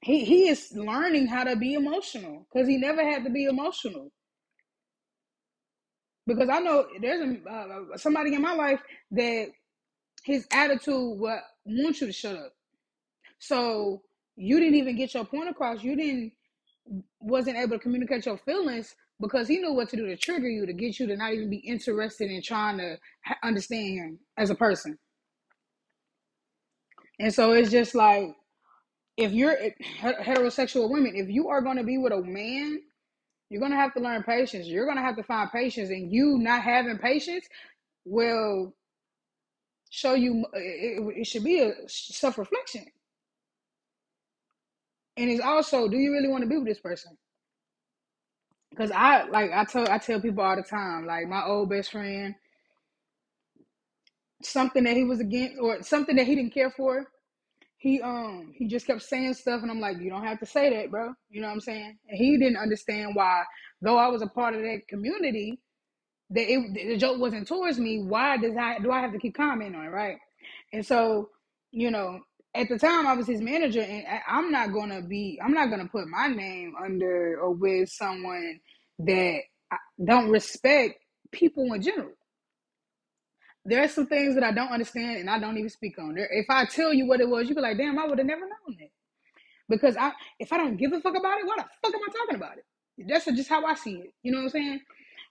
He 0.03 0.25
he 0.25 0.49
is 0.49 0.73
learning 0.75 1.29
how 1.29 1.45
to 1.45 1.57
be 1.57 1.75
emotional 1.75 2.47
because 2.53 2.69
he 2.69 2.79
never 2.79 3.03
had 3.05 3.25
to 3.25 3.31
be 3.31 3.47
emotional. 3.47 4.11
because 6.27 6.49
I 6.51 6.61
know 6.61 6.87
there's 7.01 7.23
a, 7.47 7.51
uh, 7.51 7.99
somebody 7.99 8.35
in 8.35 8.43
my 8.43 8.55
life 8.55 8.81
that 9.13 9.49
his 10.25 10.47
attitude 10.53 11.19
what 11.19 11.41
want 11.65 12.01
you 12.01 12.09
to 12.09 12.13
shut 12.13 12.37
up. 12.37 12.53
So 13.39 14.03
you 14.37 14.61
didn't 14.61 14.77
even 14.77 14.97
get 14.97 15.15
your 15.15 15.25
point 15.25 15.51
across. 15.51 15.83
You 15.83 15.97
didn't 15.97 16.33
wasn't 17.21 17.57
able 17.57 17.77
to 17.77 17.83
communicate 17.83 18.27
your 18.27 18.39
feelings 18.39 18.95
because 19.21 19.49
he 19.49 19.59
knew 19.59 19.73
what 19.73 19.89
to 19.89 19.97
do 19.97 20.07
to 20.07 20.17
trigger 20.17 20.49
you 20.49 20.67
to 20.67 20.73
get 20.73 20.99
you 20.99 21.07
to 21.07 21.17
not 21.17 21.33
even 21.33 21.51
be 21.51 21.57
interested 21.57 22.31
in 22.31 22.43
trying 22.43 22.79
to 22.79 22.97
understand 23.43 23.99
him 23.99 24.19
as 24.37 24.51
a 24.51 24.55
person. 24.55 24.99
And 27.19 27.33
so 27.33 27.53
it's 27.53 27.71
just 27.71 27.95
like 27.95 28.35
if 29.17 29.33
you're 29.33 29.57
heterosexual 30.03 30.91
women, 30.91 31.17
if 31.17 31.29
you 31.29 31.49
are 31.49 31.63
going 31.63 31.79
to 31.79 31.85
be 31.85 31.99
with 31.99 32.13
a 32.13 32.21
man, 32.21 32.81
you're 33.49 33.61
going 33.61 33.73
to 33.73 33.79
have 33.79 33.95
to 33.95 34.01
learn 34.01 34.23
patience. 34.23 34.67
You're 34.67 34.85
going 34.85 34.97
to 34.97 35.03
have 35.03 35.17
to 35.17 35.23
find 35.23 35.51
patience, 35.51 35.91
and 35.91 36.13
you 36.13 36.39
not 36.39 36.63
having 36.63 36.99
patience 36.99 37.47
will 38.05 38.75
show 39.91 40.15
you. 40.15 40.45
It, 40.53 41.21
it 41.21 41.27
should 41.27 41.45
be 41.45 41.61
a 41.61 41.73
self 41.87 42.39
reflection, 42.39 42.85
and 45.17 45.31
it's 45.31 45.43
also, 45.43 45.89
do 45.89 45.97
you 45.97 46.13
really 46.13 46.29
want 46.29 46.43
to 46.43 46.49
be 46.49 46.57
with 46.57 46.67
this 46.67 46.81
person? 46.81 47.17
Because 48.71 48.91
I 48.91 49.25
like 49.25 49.51
I 49.53 49.65
tell 49.65 49.91
I 49.91 49.99
tell 49.99 50.21
people 50.21 50.43
all 50.45 50.57
the 50.57 50.63
time, 50.63 51.07
like 51.07 51.29
my 51.29 51.45
old 51.45 51.71
best 51.71 51.93
friend, 51.93 52.35
something 54.43 54.85
that 54.85 54.97
he 54.97 55.05
was 55.05 55.21
against 55.21 55.59
or 55.61 55.83
something 55.83 56.17
that 56.17 56.27
he 56.27 56.35
didn't 56.35 56.53
care 56.53 56.71
for 56.71 57.07
he 57.79 58.01
um 58.01 58.53
he 58.55 58.67
just 58.67 58.87
kept 58.87 59.03
saying 59.03 59.35
stuff 59.35 59.63
and 59.63 59.71
I'm 59.71 59.81
like, 59.81 59.99
you 59.99 60.11
don't 60.11 60.25
have 60.25 60.41
to 60.41 60.47
say 60.47 60.71
that, 60.71 60.91
bro. 60.91 61.13
You 61.31 61.41
know 61.41 61.49
what 61.49 61.55
I'm 61.55 61.61
saying? 61.61 61.99
And 62.09 62.19
he 62.19 62.39
didn't 62.39 62.57
understand 62.57 63.15
why, 63.15 63.45
though 63.83 63.97
I 63.97 64.09
was 64.09 64.23
a 64.23 64.27
part 64.27 64.55
of 64.55 64.63
that 64.63 64.89
community, 64.89 65.61
that 66.31 66.51
it, 66.51 66.75
the 66.75 66.97
joke 66.97 67.21
wasn't 67.21 67.47
towards 67.47 67.79
me. 67.79 68.03
Why 68.03 68.39
does 68.39 68.57
I 68.57 68.79
do 68.79 68.91
I 68.91 69.01
have 69.01 69.13
to 69.13 69.19
keep 69.19 69.37
commenting 69.37 69.79
on 69.79 69.87
it, 69.87 69.91
right? 69.91 70.17
And 70.73 70.85
so, 70.85 71.31
you 71.71 71.91
know, 71.91 72.21
at 72.57 72.69
the 72.69 72.79
time 72.79 73.07
I 73.07 73.15
was 73.15 73.27
his 73.29 73.41
manager, 73.43 73.83
and 73.83 74.05
I, 74.07 74.39
am 74.39 74.51
not 74.53 74.73
gonna 74.73 75.03
be, 75.03 75.41
I'm 75.45 75.55
not 75.55 75.71
gonna 75.71 75.89
put 75.89 76.09
my 76.09 76.29
name 76.29 76.75
under 76.83 77.41
or 77.41 77.53
with 77.53 77.91
someone 77.91 78.61
that 79.01 79.41
don't 80.05 80.31
respect 80.31 81.01
people 81.33 81.73
in 81.75 81.83
general 81.83 82.13
there 83.67 83.83
are 83.85 83.89
some 83.89 84.07
things 84.07 84.35
that 84.35 84.45
I 84.45 84.53
don't 84.53 84.71
understand 84.73 85.19
and 85.19 85.31
I 85.31 85.39
don't 85.39 85.59
even 85.59 85.71
speak 85.71 85.99
on. 85.99 86.15
There, 86.15 86.29
if 86.33 86.47
I 86.51 86.67
tell 86.67 86.93
you 86.93 87.07
what 87.07 87.21
it 87.21 87.29
was, 87.29 87.49
you'd 87.49 87.57
be 87.57 87.61
like, 87.61 87.79
damn, 87.79 87.99
I 87.99 88.07
would 88.07 88.19
have 88.19 88.27
never 88.27 88.43
known 88.43 88.77
that. 88.79 88.91
Because 89.69 89.97
I, 89.97 90.13
if 90.39 90.53
I 90.53 90.59
don't 90.59 90.77
give 90.77 90.93
a 90.93 91.01
fuck 91.01 91.17
about 91.17 91.39
it, 91.39 91.47
why 91.47 91.57
the 91.59 91.65
fuck 91.83 91.95
am 91.95 92.01
I 92.09 92.13
talking 92.13 92.37
about 92.37 92.59
it? 92.59 92.65
That's 93.09 93.27
just 93.27 93.49
how 93.49 93.65
I 93.65 93.75
see 93.75 93.97
it. 93.97 94.15
You 94.23 94.33
know 94.33 94.39
what 94.39 94.45
I'm 94.45 94.51
saying? 94.51 94.81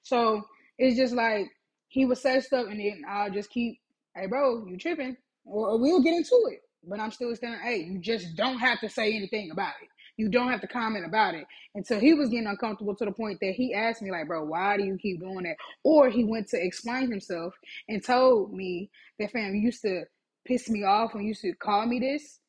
So 0.03 0.44
it's 0.77 0.98
just 0.98 1.13
like 1.13 1.48
he 1.89 2.05
would 2.05 2.17
say 2.17 2.39
stuff 2.41 2.67
and 2.70 2.79
then 2.79 3.03
I'll 3.10 3.32
just 3.32 3.50
keep, 3.50 3.79
hey, 4.15 4.27
bro, 4.27 4.65
you 4.67 4.77
tripping, 4.77 5.17
or 5.46 5.79
we'll 5.79 6.03
get 6.03 6.15
into 6.15 6.50
it. 6.51 6.62
But 6.88 7.00
I'm 7.00 7.12
still 7.12 7.36
standing, 7.36 7.60
hey, 7.62 7.77
you 7.84 8.00
just 8.00 8.36
don't 8.36 8.60
have 8.60 8.80
to 8.82 8.89
say 8.89 9.15
anything 9.15 9.51
about 9.51 9.74
it. 9.82 9.89
You 10.18 10.30
don't 10.30 10.50
have 10.50 10.62
to 10.62 10.68
comment 10.68 11.06
about 11.06 11.36
it. 11.36 11.46
And 11.75 11.86
so 11.86 12.00
he 12.00 12.13
was 12.13 12.30
getting 12.30 12.48
uncomfortable 12.48 12.96
to 12.96 13.06
the 13.06 13.12
point 13.12 13.39
that 13.42 13.54
he 13.54 13.74
asked 13.74 14.01
me, 14.01 14.12
like, 14.12 14.27
bro, 14.27 14.46
why 14.46 14.77
do 14.77 14.84
you 14.86 14.98
keep 14.98 15.20
doing 15.20 15.44
that? 15.44 15.58
Or 15.84 16.10
he 16.10 16.24
went 16.24 16.48
to 16.50 16.63
explain 16.63 17.12
himself 17.12 17.54
and 17.89 18.04
told 18.04 18.54
me 18.54 18.89
that, 19.20 19.32
fam, 19.32 19.56
you 19.56 19.62
used 19.62 19.82
to 19.82 20.04
piss 20.46 20.70
me 20.70 20.84
off 20.84 21.13
when 21.13 21.24
you 21.24 21.30
used 21.30 21.42
to 21.42 21.54
call 21.56 21.86
me 21.86 22.00
this 22.00 22.39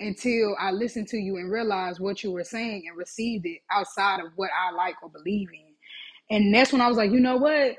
until 0.00 0.56
I 0.58 0.72
listened 0.72 1.08
to 1.08 1.16
you 1.16 1.36
and 1.36 1.52
realized 1.52 2.00
what 2.00 2.22
you 2.24 2.32
were 2.32 2.44
saying 2.44 2.84
and 2.88 2.98
received 2.98 3.46
it 3.46 3.60
outside 3.70 4.20
of 4.20 4.32
what 4.36 4.50
I 4.58 4.74
like 4.74 4.96
or 5.02 5.08
believe 5.08 5.48
in. 5.52 6.36
And 6.36 6.54
that's 6.54 6.72
when 6.72 6.80
I 6.80 6.88
was 6.88 6.96
like, 6.96 7.12
you 7.12 7.20
know 7.20 7.36
what? 7.36 7.76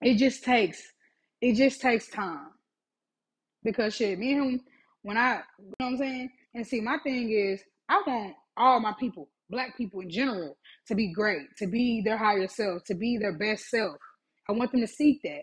It 0.00 0.14
just 0.16 0.44
takes, 0.44 0.82
it 1.40 1.54
just 1.54 1.80
takes 1.80 2.08
time. 2.08 2.48
Because 3.62 3.94
shit, 3.94 4.18
me 4.18 4.32
and 4.32 4.42
him, 4.42 4.60
when 5.06 5.16
I, 5.16 5.40
you 5.60 5.66
know 5.78 5.86
what 5.86 5.86
I'm 5.86 5.98
saying? 5.98 6.30
And 6.52 6.66
see, 6.66 6.80
my 6.80 6.98
thing 6.98 7.30
is, 7.30 7.60
I 7.88 8.02
want 8.04 8.34
all 8.56 8.80
my 8.80 8.92
people, 8.98 9.28
black 9.48 9.76
people 9.76 10.00
in 10.00 10.10
general, 10.10 10.56
to 10.88 10.96
be 10.96 11.12
great, 11.12 11.46
to 11.58 11.68
be 11.68 12.02
their 12.04 12.16
higher 12.16 12.48
self, 12.48 12.82
to 12.86 12.94
be 12.96 13.16
their 13.16 13.38
best 13.38 13.70
self. 13.70 13.96
I 14.48 14.52
want 14.52 14.72
them 14.72 14.80
to 14.80 14.88
seek 14.88 15.20
that. 15.22 15.42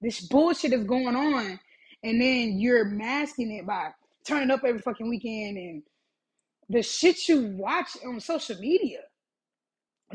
This 0.00 0.22
bullshit 0.22 0.72
is 0.72 0.84
going 0.84 1.14
on, 1.16 1.60
and 2.02 2.18
then 2.18 2.58
you're 2.58 2.86
masking 2.86 3.52
it 3.52 3.66
by 3.66 3.90
turning 4.26 4.50
up 4.50 4.62
every 4.66 4.80
fucking 4.80 5.10
weekend 5.10 5.58
and 5.58 5.82
the 6.70 6.82
shit 6.82 7.28
you 7.28 7.54
watch 7.58 7.90
on 8.06 8.20
social 8.20 8.56
media 8.56 9.00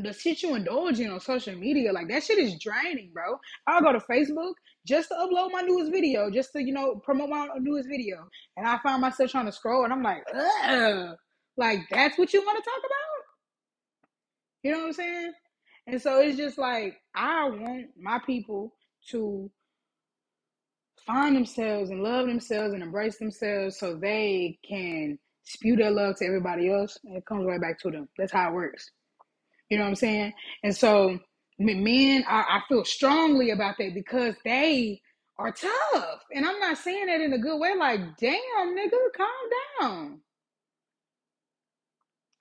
the 0.02 0.12
shit 0.12 0.42
you 0.42 0.54
indulge 0.54 1.00
in 1.00 1.10
on 1.10 1.20
social 1.20 1.54
media, 1.54 1.92
like 1.92 2.08
that 2.08 2.22
shit 2.22 2.38
is 2.38 2.58
draining, 2.58 3.10
bro. 3.12 3.38
I'll 3.66 3.80
go 3.80 3.92
to 3.92 4.00
Facebook 4.00 4.54
just 4.86 5.08
to 5.08 5.14
upload 5.14 5.52
my 5.52 5.62
newest 5.62 5.92
video, 5.92 6.30
just 6.30 6.52
to, 6.52 6.62
you 6.62 6.72
know, 6.72 6.96
promote 6.96 7.28
my 7.28 7.48
newest 7.58 7.88
video. 7.88 8.28
And 8.56 8.66
I 8.66 8.78
find 8.82 9.00
myself 9.00 9.30
trying 9.30 9.46
to 9.46 9.52
scroll 9.52 9.84
and 9.84 9.92
I'm 9.92 10.02
like, 10.02 10.22
ugh. 10.34 11.16
Like, 11.56 11.80
that's 11.90 12.18
what 12.18 12.32
you 12.32 12.40
want 12.40 12.62
to 12.62 12.70
talk 12.70 12.78
about? 12.78 13.26
You 14.62 14.72
know 14.72 14.78
what 14.78 14.86
I'm 14.86 14.92
saying? 14.92 15.32
And 15.86 16.00
so 16.00 16.20
it's 16.20 16.36
just 16.36 16.58
like, 16.58 16.96
I 17.14 17.48
want 17.48 17.86
my 18.00 18.18
people 18.24 18.74
to 19.10 19.50
find 21.06 21.34
themselves 21.34 21.90
and 21.90 22.02
love 22.02 22.26
themselves 22.26 22.74
and 22.74 22.82
embrace 22.82 23.18
themselves 23.18 23.78
so 23.78 23.96
they 23.96 24.58
can 24.68 25.18
spew 25.44 25.76
their 25.76 25.90
love 25.90 26.16
to 26.16 26.26
everybody 26.26 26.70
else 26.70 26.98
and 27.04 27.16
it 27.16 27.26
comes 27.26 27.46
right 27.46 27.60
back 27.60 27.78
to 27.80 27.90
them. 27.90 28.08
That's 28.16 28.32
how 28.32 28.50
it 28.50 28.54
works. 28.54 28.90
You 29.70 29.78
know 29.78 29.84
what 29.84 29.90
I'm 29.90 29.96
saying? 29.96 30.32
And 30.64 30.76
so 30.76 31.18
men, 31.58 32.24
I, 32.28 32.40
I 32.40 32.60
feel 32.68 32.84
strongly 32.84 33.50
about 33.50 33.76
that 33.78 33.94
because 33.94 34.34
they 34.44 35.00
are 35.38 35.52
tough. 35.52 36.20
And 36.34 36.44
I'm 36.44 36.58
not 36.58 36.78
saying 36.78 37.06
that 37.06 37.20
in 37.20 37.32
a 37.32 37.38
good 37.38 37.58
way, 37.58 37.74
like, 37.78 38.00
damn, 38.18 38.76
nigga, 38.76 38.98
calm 39.16 39.28
down. 39.80 40.20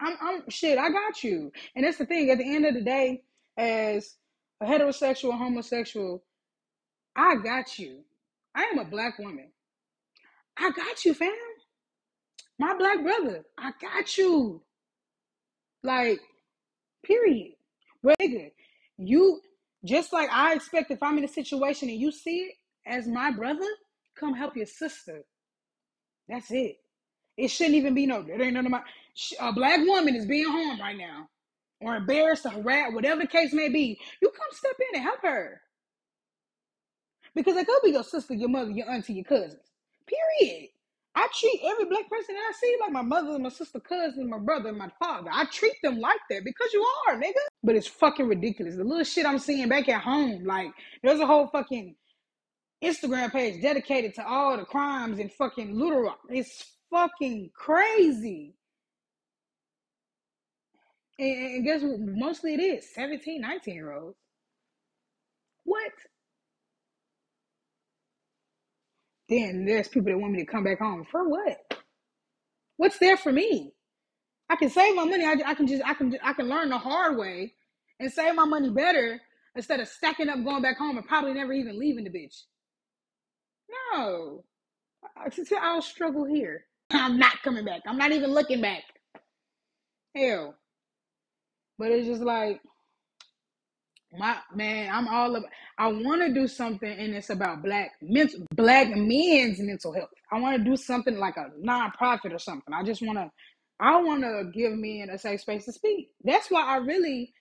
I'm, 0.01 0.15
I'm 0.21 0.49
shit. 0.49 0.77
I 0.77 0.89
got 0.89 1.23
you. 1.23 1.51
And 1.75 1.85
that's 1.85 1.97
the 1.97 2.05
thing. 2.05 2.29
At 2.29 2.37
the 2.37 2.55
end 2.55 2.65
of 2.65 2.73
the 2.73 2.81
day, 2.81 3.21
as 3.57 4.15
a 4.61 4.65
heterosexual, 4.65 5.37
homosexual, 5.37 6.23
I 7.15 7.35
got 7.35 7.77
you. 7.77 7.99
I 8.55 8.63
am 8.63 8.79
a 8.79 8.85
black 8.85 9.19
woman. 9.19 9.51
I 10.57 10.71
got 10.71 11.05
you, 11.05 11.13
fam. 11.13 11.29
My 12.57 12.75
black 12.77 13.01
brother. 13.01 13.43
I 13.57 13.71
got 13.81 14.17
you. 14.17 14.61
Like, 15.83 16.19
period. 17.03 17.53
Nigga, 18.05 18.51
you 18.97 19.41
just 19.85 20.13
like 20.13 20.29
I 20.31 20.53
expect 20.53 20.91
if 20.91 21.01
I'm 21.01 21.17
in 21.17 21.23
a 21.23 21.29
situation 21.29 21.89
and 21.89 21.99
you 21.99 22.11
see 22.11 22.39
it 22.39 22.55
as 22.85 23.07
my 23.07 23.31
brother, 23.31 23.65
come 24.15 24.33
help 24.33 24.55
your 24.55 24.65
sister. 24.65 25.23
That's 26.27 26.51
it. 26.51 26.77
It 27.37 27.47
shouldn't 27.49 27.75
even 27.75 27.93
be 27.93 28.05
no. 28.05 28.25
It 28.27 28.41
ain't 28.41 28.53
none 28.53 28.65
of 28.65 28.71
my. 28.71 28.81
A 29.39 29.53
black 29.53 29.79
woman 29.79 30.15
is 30.15 30.25
being 30.25 30.49
harmed 30.49 30.79
right 30.79 30.97
now, 30.97 31.27
or 31.81 31.95
embarrassed, 31.95 32.45
or 32.45 32.49
harassed, 32.49 32.93
whatever 32.93 33.21
the 33.21 33.27
case 33.27 33.53
may 33.53 33.69
be. 33.69 33.99
You 34.21 34.29
come 34.29 34.47
step 34.51 34.75
in 34.79 34.99
and 34.99 35.03
help 35.03 35.21
her, 35.21 35.61
because 37.35 37.55
it 37.55 37.67
could 37.67 37.81
be 37.83 37.91
your 37.91 38.03
sister, 38.03 38.33
your 38.33 38.49
mother, 38.49 38.71
your 38.71 38.89
auntie, 38.89 39.13
your 39.13 39.23
cousins. 39.25 39.71
Period. 40.07 40.69
I 41.15 41.27
treat 41.35 41.61
every 41.65 41.85
black 41.85 42.09
person 42.09 42.35
that 42.35 42.43
I 42.49 42.53
see 42.59 42.77
like 42.81 42.91
my 42.91 43.01
mother, 43.01 43.31
and 43.31 43.43
my 43.43 43.49
sister, 43.49 43.79
cousin, 43.79 44.29
my 44.29 44.37
brother, 44.37 44.71
my 44.71 44.89
father. 44.99 45.29
I 45.33 45.45
treat 45.45 45.75
them 45.83 45.99
like 45.99 46.19
that 46.29 46.43
because 46.45 46.71
you 46.71 46.85
are, 47.07 47.15
nigga. 47.15 47.33
But 47.63 47.75
it's 47.75 47.87
fucking 47.87 48.27
ridiculous. 48.27 48.75
The 48.75 48.83
little 48.83 49.03
shit 49.03 49.25
I'm 49.25 49.39
seeing 49.39 49.67
back 49.67 49.89
at 49.89 50.01
home, 50.01 50.45
like 50.45 50.71
there's 51.03 51.19
a 51.19 51.25
whole 51.25 51.47
fucking 51.47 51.95
Instagram 52.83 53.31
page 53.31 53.61
dedicated 53.61 54.13
to 54.15 54.27
all 54.27 54.57
the 54.57 54.65
crimes 54.65 55.19
in 55.19 55.29
fucking 55.29 55.77
Little. 55.77 56.15
It's 56.29 56.63
fucking 56.89 57.51
crazy. 57.53 58.55
And, 61.17 61.55
and 61.55 61.65
guess 61.65 61.81
what? 61.81 61.99
Mostly 61.99 62.53
it 62.53 62.61
is 62.61 62.93
17, 62.93 63.41
19 63.41 63.75
year 63.75 63.93
olds. 63.93 64.17
What? 65.65 65.91
Then 69.29 69.65
there's 69.65 69.87
people 69.87 70.11
that 70.11 70.17
want 70.19 70.33
me 70.33 70.39
to 70.39 70.51
come 70.51 70.63
back 70.63 70.79
home. 70.79 71.05
For 71.09 71.27
what? 71.29 71.57
What's 72.77 72.97
there 72.99 73.17
for 73.17 73.31
me? 73.31 73.73
I 74.49 74.55
can 74.55 74.69
save 74.69 74.95
my 74.95 75.05
money. 75.05 75.25
I, 75.25 75.35
I 75.45 75.53
can 75.53 75.67
just 75.67 75.83
I 75.85 75.93
can 75.93 76.17
I 76.23 76.33
can 76.33 76.49
learn 76.49 76.69
the 76.69 76.77
hard 76.77 77.17
way 77.17 77.53
and 77.99 78.11
save 78.11 78.35
my 78.35 78.45
money 78.45 78.69
better 78.71 79.21
instead 79.55 79.79
of 79.79 79.87
stacking 79.87 80.29
up 80.29 80.43
going 80.43 80.61
back 80.61 80.77
home 80.77 80.97
and 80.97 81.07
probably 81.07 81.33
never 81.33 81.53
even 81.53 81.79
leaving 81.79 82.03
the 82.05 82.09
bitch. 82.09 82.43
No. 83.93 84.43
I'll 85.61 85.81
struggle 85.81 86.25
here. 86.25 86.65
I'm 86.91 87.19
not 87.19 87.41
coming 87.43 87.65
back. 87.65 87.81
I'm 87.87 87.97
not 87.97 88.11
even 88.11 88.31
looking 88.31 88.61
back. 88.61 88.83
Hell. 90.15 90.55
But 91.77 91.91
it's 91.91 92.07
just 92.07 92.21
like 92.21 92.61
my 94.17 94.37
man, 94.53 94.93
I'm 94.93 95.07
all 95.07 95.35
about 95.35 95.49
I 95.77 95.87
want 95.87 96.21
to 96.21 96.33
do 96.33 96.47
something 96.47 96.89
and 96.89 97.13
it's 97.13 97.29
about 97.29 97.63
black 97.63 97.91
mental 98.01 98.45
black 98.55 98.89
men's 98.95 99.59
mental 99.59 99.93
health. 99.93 100.09
I 100.31 100.39
want 100.39 100.57
to 100.57 100.63
do 100.63 100.75
something 100.75 101.17
like 101.17 101.37
a 101.37 101.49
nonprofit 101.63 102.33
or 102.33 102.39
something. 102.39 102.73
I 102.73 102.83
just 102.83 103.01
want 103.01 103.19
to 103.19 103.29
I 103.79 104.01
want 104.01 104.23
to 104.23 104.51
give 104.53 104.73
men 104.73 105.09
a 105.11 105.17
safe 105.17 105.41
space 105.41 105.65
to 105.65 105.71
speak. 105.71 106.09
That's 106.23 106.49
why 106.49 106.63
I 106.63 106.77
really 106.77 107.33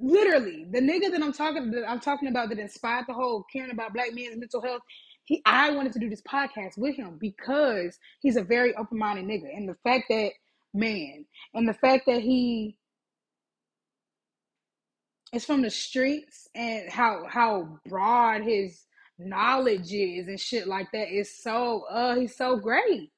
literally 0.00 0.64
the 0.70 0.80
nigga 0.80 1.10
that 1.10 1.22
I'm 1.22 1.32
talking 1.32 1.70
that 1.72 1.88
I'm 1.88 2.00
talking 2.00 2.28
about 2.28 2.48
that 2.48 2.58
inspired 2.58 3.04
the 3.06 3.14
whole 3.14 3.44
caring 3.52 3.70
about 3.70 3.92
black 3.92 4.14
men's 4.14 4.36
mental 4.36 4.62
health. 4.62 4.82
He, 5.24 5.42
I 5.46 5.70
wanted 5.70 5.92
to 5.92 6.00
do 6.00 6.10
this 6.10 6.22
podcast 6.22 6.76
with 6.78 6.96
him 6.96 7.18
because 7.20 7.96
he's 8.20 8.36
a 8.36 8.42
very 8.42 8.74
open 8.74 8.98
minded 8.98 9.26
nigga, 9.26 9.54
and 9.54 9.68
the 9.68 9.76
fact 9.84 10.06
that 10.08 10.30
man, 10.74 11.24
and 11.54 11.68
the 11.68 11.74
fact 11.74 12.06
that 12.06 12.22
he 12.22 12.76
is 15.32 15.44
from 15.44 15.62
the 15.62 15.70
streets 15.70 16.48
and 16.54 16.90
how 16.90 17.26
how 17.28 17.78
broad 17.88 18.42
his 18.42 18.84
knowledge 19.18 19.92
is 19.92 20.26
and 20.28 20.38
shit 20.38 20.66
like 20.66 20.88
that 20.92 21.08
is 21.08 21.42
so 21.42 21.84
uh 21.90 22.14
he's 22.14 22.36
so 22.36 22.56
great. 22.56 23.10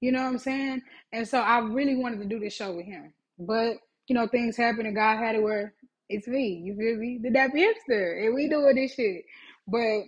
You 0.00 0.10
know 0.10 0.22
what 0.22 0.28
I'm 0.30 0.38
saying? 0.38 0.82
And 1.12 1.26
so 1.26 1.38
I 1.38 1.60
really 1.60 1.94
wanted 1.94 2.18
to 2.20 2.26
do 2.26 2.40
this 2.40 2.54
show 2.54 2.74
with 2.74 2.86
him. 2.86 3.12
But, 3.38 3.76
you 4.08 4.16
know, 4.16 4.26
things 4.26 4.56
happen 4.56 4.84
and 4.84 4.96
God 4.96 5.18
had 5.18 5.36
it 5.36 5.42
where 5.42 5.74
it's 6.08 6.26
me. 6.26 6.60
You 6.64 6.74
feel 6.74 6.96
me? 6.96 7.20
The 7.22 7.30
Dappy 7.30 7.64
Hipster. 7.64 8.24
And 8.24 8.34
we 8.34 8.48
doing 8.48 8.74
this 8.74 8.94
shit. 8.94 9.24
But 9.68 10.02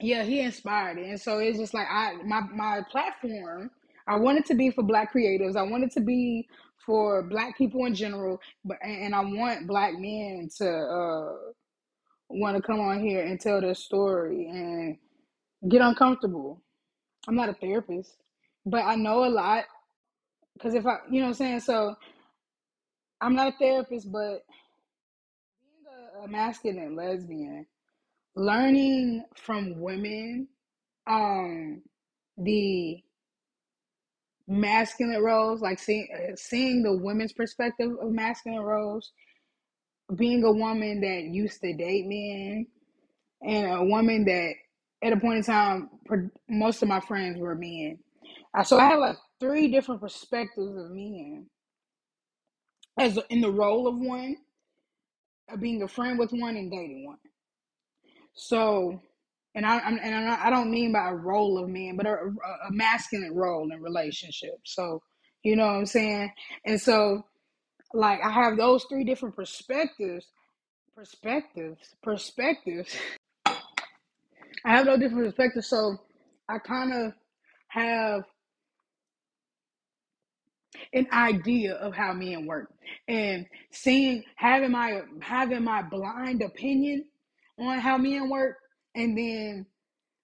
yeah, 0.00 0.22
he 0.22 0.40
inspired 0.40 0.98
it. 0.98 1.08
And 1.08 1.20
so 1.20 1.38
it's 1.38 1.58
just 1.58 1.74
like 1.74 1.86
I 1.90 2.14
my 2.24 2.40
my 2.54 2.80
platform, 2.90 3.70
I 4.06 4.16
wanted 4.16 4.46
to 4.46 4.54
be 4.54 4.70
for 4.70 4.82
black 4.82 5.12
creatives. 5.12 5.56
I 5.56 5.62
wanted 5.62 5.90
to 5.92 6.00
be 6.00 6.48
for 6.86 7.22
black 7.22 7.56
people 7.56 7.84
in 7.86 7.94
general, 7.94 8.40
but 8.64 8.78
and 8.82 9.14
I 9.14 9.20
want 9.20 9.66
black 9.66 9.94
men 9.98 10.48
to 10.58 10.68
uh 10.68 11.32
want 12.28 12.56
to 12.56 12.62
come 12.62 12.80
on 12.80 13.00
here 13.00 13.24
and 13.24 13.40
tell 13.40 13.60
their 13.60 13.74
story 13.74 14.46
and 14.48 14.98
get 15.70 15.80
uncomfortable. 15.80 16.62
I'm 17.28 17.36
not 17.36 17.48
a 17.48 17.54
therapist, 17.54 18.16
but 18.66 18.84
I 18.84 18.96
know 18.96 19.24
a 19.24 19.30
lot 19.30 19.64
because 20.54 20.74
if 20.74 20.86
I, 20.86 20.98
you 21.10 21.20
know 21.20 21.26
what 21.26 21.28
I'm 21.28 21.34
saying? 21.34 21.60
So 21.60 21.94
I'm 23.20 23.34
not 23.34 23.48
a 23.48 23.56
therapist, 23.58 24.10
but 24.10 24.44
being 25.62 26.20
a, 26.20 26.24
a 26.24 26.28
masculine 26.28 26.96
lesbian, 26.96 27.66
learning 28.36 29.24
from 29.36 29.80
women, 29.80 30.48
um, 31.06 31.82
the 32.38 33.02
masculine 34.46 35.22
roles, 35.22 35.60
like 35.60 35.78
seeing 35.78 36.08
seeing 36.36 36.82
the 36.82 36.96
women's 36.96 37.32
perspective 37.32 37.92
of 38.00 38.10
masculine 38.10 38.62
roles, 38.62 39.12
being 40.16 40.44
a 40.44 40.52
woman 40.52 41.00
that 41.00 41.24
used 41.24 41.60
to 41.60 41.72
date 41.74 42.06
men, 42.06 42.66
and 43.42 43.72
a 43.72 43.84
woman 43.84 44.24
that 44.24 44.54
at 45.02 45.12
a 45.12 45.16
point 45.20 45.38
in 45.38 45.44
time, 45.44 45.90
most 46.48 46.82
of 46.82 46.88
my 46.88 47.00
friends 47.00 47.38
were 47.38 47.54
men. 47.54 47.98
So 48.64 48.78
I 48.78 48.86
have 48.86 49.00
like 49.00 49.16
three 49.40 49.68
different 49.68 50.00
perspectives 50.00 50.76
of 50.76 50.90
men 50.90 51.46
as 52.98 53.18
in 53.30 53.40
the 53.40 53.50
role 53.50 53.88
of 53.88 53.96
one, 53.98 54.36
uh, 55.52 55.56
being 55.56 55.82
a 55.82 55.88
friend 55.88 56.18
with 56.18 56.32
one, 56.32 56.56
and 56.56 56.70
dating 56.70 57.06
one. 57.06 57.18
So, 58.34 59.00
and 59.54 59.64
I 59.64 59.78
I'm, 59.78 59.98
and 60.02 60.28
I 60.28 60.50
don't 60.50 60.70
mean 60.70 60.92
by 60.92 61.08
a 61.10 61.14
role 61.14 61.58
of 61.62 61.68
men, 61.68 61.96
but 61.96 62.06
a, 62.06 62.16
a 62.68 62.72
masculine 62.72 63.34
role 63.34 63.70
in 63.72 63.80
relationships. 63.82 64.74
So, 64.74 65.02
you 65.42 65.56
know 65.56 65.66
what 65.66 65.74
I'm 65.74 65.86
saying? 65.86 66.32
And 66.66 66.80
so, 66.80 67.24
like, 67.92 68.20
I 68.22 68.30
have 68.30 68.56
those 68.56 68.84
three 68.84 69.04
different 69.04 69.36
perspectives, 69.36 70.26
perspectives, 70.94 71.94
perspectives. 72.02 72.96
I 73.46 74.76
have 74.76 74.86
no 74.86 74.96
different 74.96 75.26
perspectives. 75.26 75.68
So, 75.68 75.98
I 76.48 76.58
kind 76.58 76.92
of 76.92 77.12
have 77.68 78.24
an 80.92 81.06
idea 81.12 81.74
of 81.74 81.94
how 81.94 82.12
men 82.12 82.46
work 82.46 82.72
and 83.08 83.46
seeing 83.70 84.24
having 84.36 84.72
my 84.72 85.02
having 85.20 85.62
my 85.64 85.82
blind 85.82 86.42
opinion 86.42 87.04
on 87.58 87.78
how 87.78 87.96
men 87.96 88.28
work 88.28 88.56
and 88.94 89.16
then 89.16 89.66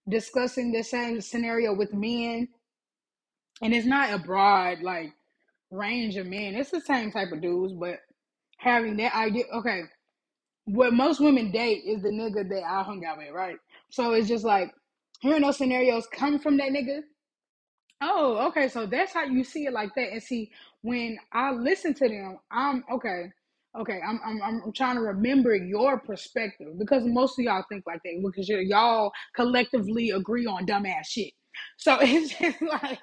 discussing 0.09 0.72
the 0.72 0.83
same 0.83 1.20
scenario 1.20 1.74
with 1.74 1.92
men 1.94 2.48
and 3.62 3.74
it's 3.74 3.87
not 3.87 4.12
a 4.12 4.18
broad 4.18 4.80
like 4.83 5.12
range 5.70 6.16
of 6.16 6.26
men 6.26 6.54
it's 6.54 6.70
the 6.70 6.80
same 6.80 7.11
type 7.12 7.33
of 7.33 7.40
dudes 7.40 7.72
but 7.74 8.00
having 8.59 8.96
that 8.96 9.14
idea 9.14 9.44
okay 9.54 9.83
what 10.64 10.92
most 10.92 11.20
women 11.20 11.50
date 11.50 11.83
is 11.87 12.02
the 12.02 12.09
nigga 12.09 12.48
that 12.48 12.64
i 12.64 12.83
hung 12.83 13.04
out 13.04 13.18
with 13.18 13.30
right 13.33 13.56
so 13.90 14.12
it's 14.12 14.28
just 14.28 14.44
like 14.44 14.72
hearing 15.20 15.42
those 15.42 15.59
scenarios 15.59 16.06
come 16.12 16.38
from 16.38 16.56
that 16.56 16.70
nigga 16.70 17.00
Oh, 18.00 18.48
okay. 18.48 18.68
So 18.68 18.87
that's 18.87 19.12
how 19.12 19.24
you 19.24 19.44
see 19.44 19.66
it 19.66 19.72
like 19.72 19.94
that. 19.94 20.12
And 20.12 20.22
see, 20.22 20.50
when 20.83 21.18
I 21.33 21.52
listen 21.52 21.94
to 21.94 22.09
them, 22.09 22.38
I'm 22.50 22.85
okay. 22.90 23.33
Okay, 23.78 24.00
I'm 24.06 24.18
I'm 24.24 24.42
I'm 24.42 24.72
trying 24.72 24.96
to 24.96 25.02
remember 25.02 25.54
your 25.54 26.00
perspective 26.00 26.68
because 26.78 27.04
most 27.06 27.38
of 27.38 27.44
y'all 27.44 27.64
think 27.68 27.85
like 27.87 28.00
that 28.04 28.20
because 28.24 28.48
you 28.48 28.59
y'all 28.59 29.12
collectively 29.37 30.11
agree 30.11 30.46
on 30.46 30.66
dumbass 30.66 31.06
shit. 31.06 31.33
So 31.78 31.98
it's 32.00 32.37
just 32.37 32.61
like 32.62 32.98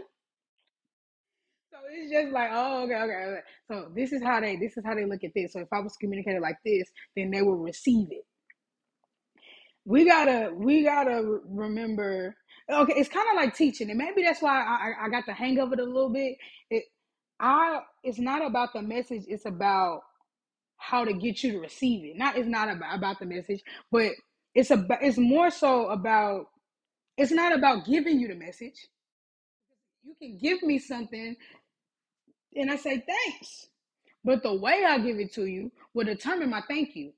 so 1.72 1.78
it's 1.90 2.12
just 2.12 2.34
like 2.34 2.50
oh 2.52 2.84
okay, 2.84 2.96
okay 2.96 3.14
okay 3.14 3.40
so 3.72 3.92
this 3.96 4.12
is 4.12 4.22
how 4.22 4.42
they 4.42 4.58
this 4.58 4.76
is 4.76 4.84
how 4.86 4.94
they 4.94 5.06
look 5.06 5.24
at 5.24 5.32
this. 5.34 5.54
So 5.54 5.62
if 5.62 5.70
I 5.72 5.80
was 5.80 5.96
communicated 5.96 6.42
like 6.42 6.58
this, 6.66 6.90
then 7.16 7.32
they 7.32 7.42
will 7.42 7.58
receive 7.58 8.08
it. 8.12 8.26
We 9.86 10.04
gotta 10.04 10.52
we 10.54 10.84
gotta 10.84 11.40
remember 11.48 12.36
okay, 12.70 12.94
it's 12.94 13.10
kind 13.10 13.28
of 13.32 13.38
like 13.38 13.56
teaching, 13.56 13.90
and 13.90 13.98
maybe 13.98 14.24
that's 14.24 14.42
why 14.42 14.62
I, 14.62 15.06
I 15.06 15.10
got 15.10 15.26
the 15.26 15.34
hang 15.34 15.60
of 15.60 15.72
it 15.72 15.80
a 15.80 15.84
little 15.86 16.12
bit. 16.12 16.38
It, 16.70 16.84
I, 17.40 17.80
it's 18.04 18.20
not 18.20 18.46
about 18.46 18.74
the 18.74 18.82
message; 18.82 19.24
it's 19.28 19.46
about 19.46 20.02
how 20.78 21.04
to 21.04 21.14
get 21.14 21.44
you 21.44 21.54
to 21.54 21.60
receive 21.60 22.06
it. 22.06 22.18
Not, 22.18 22.38
it's 22.38 22.48
not 22.48 22.70
about, 22.70 22.96
about 22.96 23.20
the 23.20 23.26
message, 23.26 23.62
but 23.92 24.12
it's 24.56 24.72
about, 24.72 25.00
it's 25.02 25.18
more 25.18 25.50
so 25.50 25.90
about. 25.90 26.48
It's 27.18 27.32
not 27.32 27.52
about 27.52 27.86
giving 27.86 28.20
you 28.20 28.28
the 28.28 28.36
message. 28.36 28.88
You 30.04 30.16
can 30.22 30.38
give 30.38 30.62
me 30.62 30.78
something, 30.78 31.36
and 32.56 32.72
I 32.72 32.76
say 32.76 33.04
thanks, 33.06 33.68
but 34.24 34.44
the 34.44 34.54
way 34.54 34.86
I 34.88 35.00
give 35.00 35.18
it 35.18 35.34
to 35.34 35.46
you 35.46 35.72
will 35.94 36.06
determine 36.06 36.52
my 36.52 36.62
thank 36.68 36.96
you. 36.96 37.14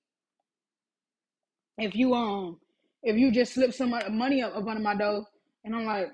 If 1.77 1.95
you 1.95 2.13
um, 2.13 2.59
if 3.03 3.17
you 3.17 3.31
just 3.31 3.53
slip 3.53 3.73
some 3.73 3.93
money 4.11 4.41
up, 4.41 4.55
up 4.55 4.67
under 4.67 4.81
my 4.81 4.95
door 4.95 5.25
and 5.63 5.75
I'm 5.75 5.85
like, 5.85 6.11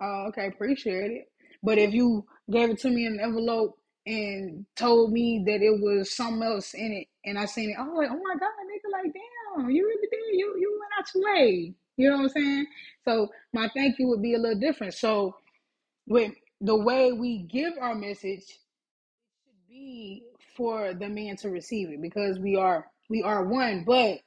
oh, 0.00 0.26
okay, 0.28 0.46
appreciate 0.48 1.10
it. 1.10 1.32
But 1.62 1.78
if 1.78 1.92
you 1.92 2.24
gave 2.50 2.70
it 2.70 2.78
to 2.80 2.90
me 2.90 3.06
in 3.06 3.14
an 3.14 3.20
envelope 3.20 3.78
and 4.08 4.64
told 4.74 5.12
me 5.12 5.42
that 5.44 5.60
it 5.60 5.80
was 5.80 6.10
something 6.16 6.42
else 6.42 6.72
in 6.72 6.92
it, 6.92 7.08
and 7.28 7.38
I 7.38 7.44
seen 7.44 7.70
it, 7.70 7.76
I 7.78 7.82
was 7.82 7.94
like, 7.94 8.08
oh 8.10 8.22
my 8.22 8.34
god, 8.40 8.48
nigga, 8.64 8.90
like 8.90 9.12
damn, 9.12 9.70
you 9.70 9.86
really 9.86 10.08
did, 10.10 10.38
you 10.38 10.56
you 10.58 10.80
went 10.80 10.92
out 10.98 11.14
your 11.14 11.34
way. 11.34 11.74
You 11.98 12.10
know 12.10 12.16
what 12.16 12.22
I'm 12.22 12.28
saying? 12.30 12.66
So 13.04 13.28
my 13.52 13.68
thank 13.74 13.98
you 13.98 14.08
would 14.08 14.22
be 14.22 14.34
a 14.34 14.38
little 14.38 14.58
different. 14.58 14.94
So 14.94 15.36
with 16.06 16.32
the 16.60 16.76
way 16.76 17.12
we 17.12 17.40
give 17.42 17.74
our 17.80 17.94
message, 17.94 18.40
it 18.40 18.48
should 18.48 19.68
be 19.68 20.22
for 20.56 20.94
the 20.94 21.08
man 21.08 21.36
to 21.38 21.50
receive 21.50 21.90
it 21.90 22.00
because 22.00 22.38
we 22.38 22.56
are 22.56 22.86
we 23.10 23.22
are 23.22 23.44
one, 23.44 23.84
but 23.86 24.20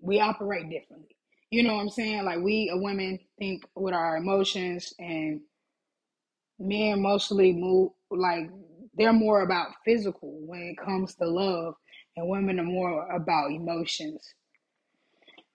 we 0.00 0.20
operate 0.20 0.70
differently. 0.70 1.16
You 1.50 1.64
know 1.64 1.74
what 1.74 1.82
I'm 1.82 1.90
saying? 1.90 2.24
Like 2.24 2.40
we 2.40 2.70
a 2.72 2.76
women 2.76 3.18
think 3.38 3.64
with 3.74 3.94
our 3.94 4.16
emotions 4.16 4.94
and 5.00 5.40
men 6.58 7.00
mostly 7.00 7.52
move 7.52 7.90
like 8.10 8.50
they're 8.96 9.12
more 9.12 9.42
about 9.42 9.68
physical 9.84 10.38
when 10.46 10.62
it 10.62 10.84
comes 10.84 11.14
to 11.16 11.26
love 11.26 11.74
and 12.16 12.28
women 12.28 12.60
are 12.60 12.64
more 12.64 13.10
about 13.10 13.50
emotions. 13.50 14.22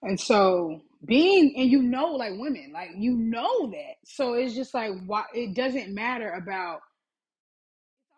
And 0.02 0.20
so 0.20 0.82
being 1.06 1.54
and 1.58 1.70
you 1.70 1.82
know 1.82 2.08
like 2.16 2.34
women, 2.38 2.72
like 2.74 2.90
you 2.96 3.16
know 3.16 3.70
that. 3.72 3.96
So 4.06 4.34
it's 4.34 4.56
just 4.56 4.74
like 4.74 4.92
why 5.06 5.24
it 5.34 5.56
doesn't 5.56 5.94
matter 5.94 6.32
about 6.32 6.82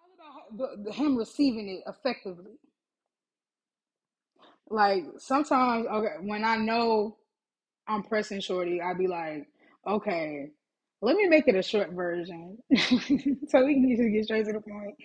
it's 0.10 0.60
all 0.60 0.67
about 0.84 0.96
him 0.96 1.17
receiving 1.17 1.70
it 1.70 1.84
effectively. 1.88 2.54
Like 4.70 5.06
sometimes 5.17 5.88
okay, 5.88 6.15
when 6.22 6.44
I 6.44 6.58
know 6.58 7.17
I'm 7.88 8.04
pressing 8.04 8.41
shorty, 8.41 8.82
I'd 8.82 8.98
be 8.98 9.08
like, 9.08 9.48
okay, 9.86 10.52
let 11.02 11.16
me 11.16 11.28
make 11.28 11.48
it 11.48 11.56
a 11.56 11.64
short 11.64 11.92
version 11.92 12.58
so 12.78 13.66
we 13.66 13.74
can 13.74 13.96
just 13.98 14.12
get 14.12 14.26
straight 14.26 14.46
to 14.46 14.54
the 14.54 14.62
point. 14.62 14.96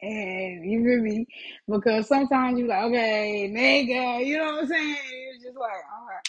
And 0.00 0.70
you 0.70 0.84
feel 0.84 1.02
me? 1.02 1.26
Because 1.66 2.06
sometimes 2.06 2.58
you're 2.58 2.68
like, 2.68 2.84
okay, 2.84 3.50
nigga, 3.52 4.24
you 4.24 4.38
know 4.38 4.44
what 4.44 4.62
I'm 4.62 4.68
saying? 4.68 4.96
It's 5.34 5.44
just 5.44 5.56
like, 5.56 5.70
all 5.70 6.06
right. 6.06 6.28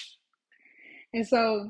And 1.14 1.28
so, 1.28 1.70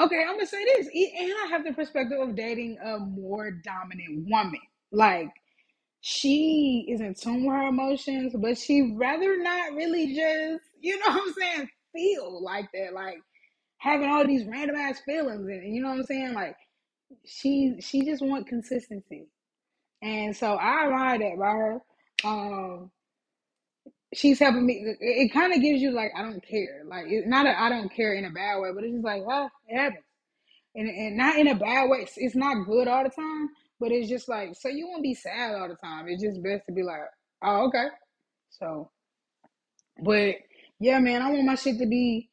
okay, 0.00 0.22
I'm 0.22 0.34
gonna 0.34 0.46
say 0.46 0.64
this, 0.64 0.86
and 0.86 1.32
I 1.44 1.46
have 1.50 1.64
the 1.64 1.72
perspective 1.72 2.20
of 2.20 2.36
dating 2.36 2.78
a 2.84 2.98
more 2.98 3.50
dominant 3.50 4.28
woman. 4.28 4.60
Like, 4.92 5.30
she 6.00 6.86
is 6.88 7.00
in 7.00 7.14
tune 7.14 7.46
with 7.46 7.54
her 7.54 7.68
emotions, 7.68 8.34
but 8.36 8.58
she 8.58 8.94
rather 8.94 9.42
not 9.42 9.72
really 9.72 10.14
just, 10.14 10.62
you 10.80 10.98
know 10.98 11.06
what 11.06 11.22
I'm 11.22 11.32
saying, 11.32 11.68
feel 11.94 12.44
like 12.44 12.68
that, 12.74 12.92
like 12.92 13.18
having 13.84 14.08
all 14.08 14.26
these 14.26 14.46
random 14.46 14.76
ass 14.76 14.98
feelings, 15.04 15.46
and 15.46 15.74
you 15.74 15.82
know 15.82 15.90
what 15.90 15.98
I'm 15.98 16.04
saying, 16.04 16.32
like 16.32 16.56
she 17.26 17.74
she 17.80 18.02
just 18.02 18.24
want 18.24 18.48
consistency, 18.48 19.26
and 20.02 20.34
so 20.34 20.54
I 20.54 20.86
admire 20.86 21.18
that 21.18 21.38
by 21.38 21.50
her. 21.50 21.80
Um, 22.24 22.90
she's 24.14 24.38
helping 24.38 24.64
me. 24.64 24.72
It, 24.72 24.96
it 25.00 25.32
kind 25.34 25.52
of 25.52 25.60
gives 25.60 25.82
you 25.82 25.90
like 25.90 26.12
I 26.16 26.22
don't 26.22 26.42
care, 26.42 26.82
like 26.86 27.04
it's 27.08 27.28
not 27.28 27.46
a 27.46 27.60
I 27.60 27.68
don't 27.68 27.94
care 27.94 28.14
in 28.14 28.24
a 28.24 28.30
bad 28.30 28.60
way, 28.60 28.70
but 28.74 28.84
it's 28.84 28.94
just 28.94 29.04
like 29.04 29.22
ah, 29.28 29.50
it 29.68 29.76
happens, 29.76 30.04
and 30.74 30.88
and 30.88 31.16
not 31.18 31.38
in 31.38 31.48
a 31.48 31.54
bad 31.54 31.90
way. 31.90 31.98
It's, 31.98 32.14
it's 32.16 32.34
not 32.34 32.64
good 32.66 32.88
all 32.88 33.04
the 33.04 33.10
time, 33.10 33.50
but 33.80 33.92
it's 33.92 34.08
just 34.08 34.30
like 34.30 34.54
so 34.54 34.70
you 34.70 34.88
won't 34.88 35.02
be 35.02 35.14
sad 35.14 35.54
all 35.54 35.68
the 35.68 35.76
time. 35.76 36.08
It's 36.08 36.22
just 36.22 36.42
best 36.42 36.64
to 36.68 36.72
be 36.72 36.82
like, 36.82 37.00
oh 37.42 37.66
okay, 37.68 37.88
so. 38.48 38.90
But 40.02 40.36
yeah, 40.80 40.98
man, 40.98 41.22
I 41.22 41.30
want 41.30 41.44
my 41.44 41.54
shit 41.54 41.78
to 41.78 41.86
be 41.86 42.30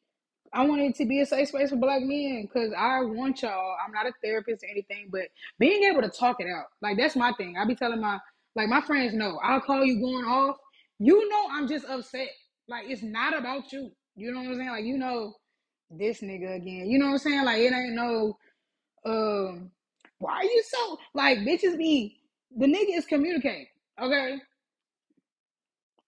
I 0.52 0.66
want 0.66 0.82
it 0.82 0.94
to 0.96 1.06
be 1.06 1.20
a 1.20 1.26
safe 1.26 1.48
space 1.48 1.70
for 1.70 1.76
black 1.76 2.02
men 2.02 2.42
because 2.42 2.72
I 2.76 3.00
want 3.02 3.42
y'all. 3.42 3.76
I'm 3.84 3.92
not 3.92 4.06
a 4.06 4.12
therapist 4.22 4.62
or 4.64 4.68
anything, 4.68 5.08
but 5.10 5.22
being 5.58 5.84
able 5.84 6.02
to 6.02 6.10
talk 6.10 6.40
it 6.40 6.46
out, 6.46 6.66
like 6.82 6.98
that's 6.98 7.16
my 7.16 7.32
thing. 7.38 7.56
I 7.56 7.64
be 7.64 7.74
telling 7.74 8.00
my 8.00 8.18
like 8.54 8.68
my 8.68 8.82
friends 8.82 9.14
know 9.14 9.38
I'll 9.42 9.60
call 9.60 9.84
you 9.84 10.00
going 10.00 10.24
off. 10.24 10.56
You 10.98 11.28
know 11.28 11.46
I'm 11.52 11.66
just 11.68 11.86
upset. 11.86 12.28
Like 12.68 12.84
it's 12.88 13.02
not 13.02 13.36
about 13.36 13.72
you. 13.72 13.90
You 14.14 14.32
know 14.32 14.40
what 14.40 14.48
I'm 14.48 14.56
saying? 14.56 14.70
Like 14.70 14.84
you 14.84 14.98
know 14.98 15.34
this 15.90 16.20
nigga 16.20 16.56
again. 16.56 16.86
You 16.88 16.98
know 16.98 17.06
what 17.06 17.12
I'm 17.12 17.18
saying? 17.18 17.44
Like 17.44 17.60
it 17.60 17.72
ain't 17.72 17.94
no 17.94 18.36
um 19.04 19.70
why 20.18 20.34
are 20.34 20.44
you 20.44 20.62
so 20.68 20.98
like 21.14 21.38
bitches 21.38 21.78
be 21.78 22.18
the 22.56 22.66
nigga 22.66 22.98
is 22.98 23.06
communicating. 23.06 23.66
Okay 24.00 24.38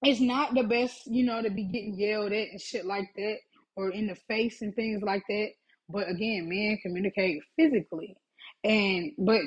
it's 0.05 0.21
not 0.21 0.55
the 0.55 0.63
best, 0.63 1.07
you 1.07 1.25
know, 1.25 1.43
to 1.43 1.51
be 1.51 1.65
getting 1.65 1.95
yelled 1.95 2.33
at 2.33 2.49
and 2.51 2.61
shit 2.61 2.85
like 2.85 3.09
that, 3.17 3.37
or 3.77 3.91
in 3.91 4.07
the 4.07 4.15
face 4.29 4.63
and 4.63 4.75
things 4.75 5.03
like 5.03 5.23
that. 5.29 5.49
But 5.89 6.09
again, 6.09 6.49
men 6.49 6.79
communicate 6.83 7.43
physically, 7.57 8.17
and 8.65 9.13
but 9.19 9.41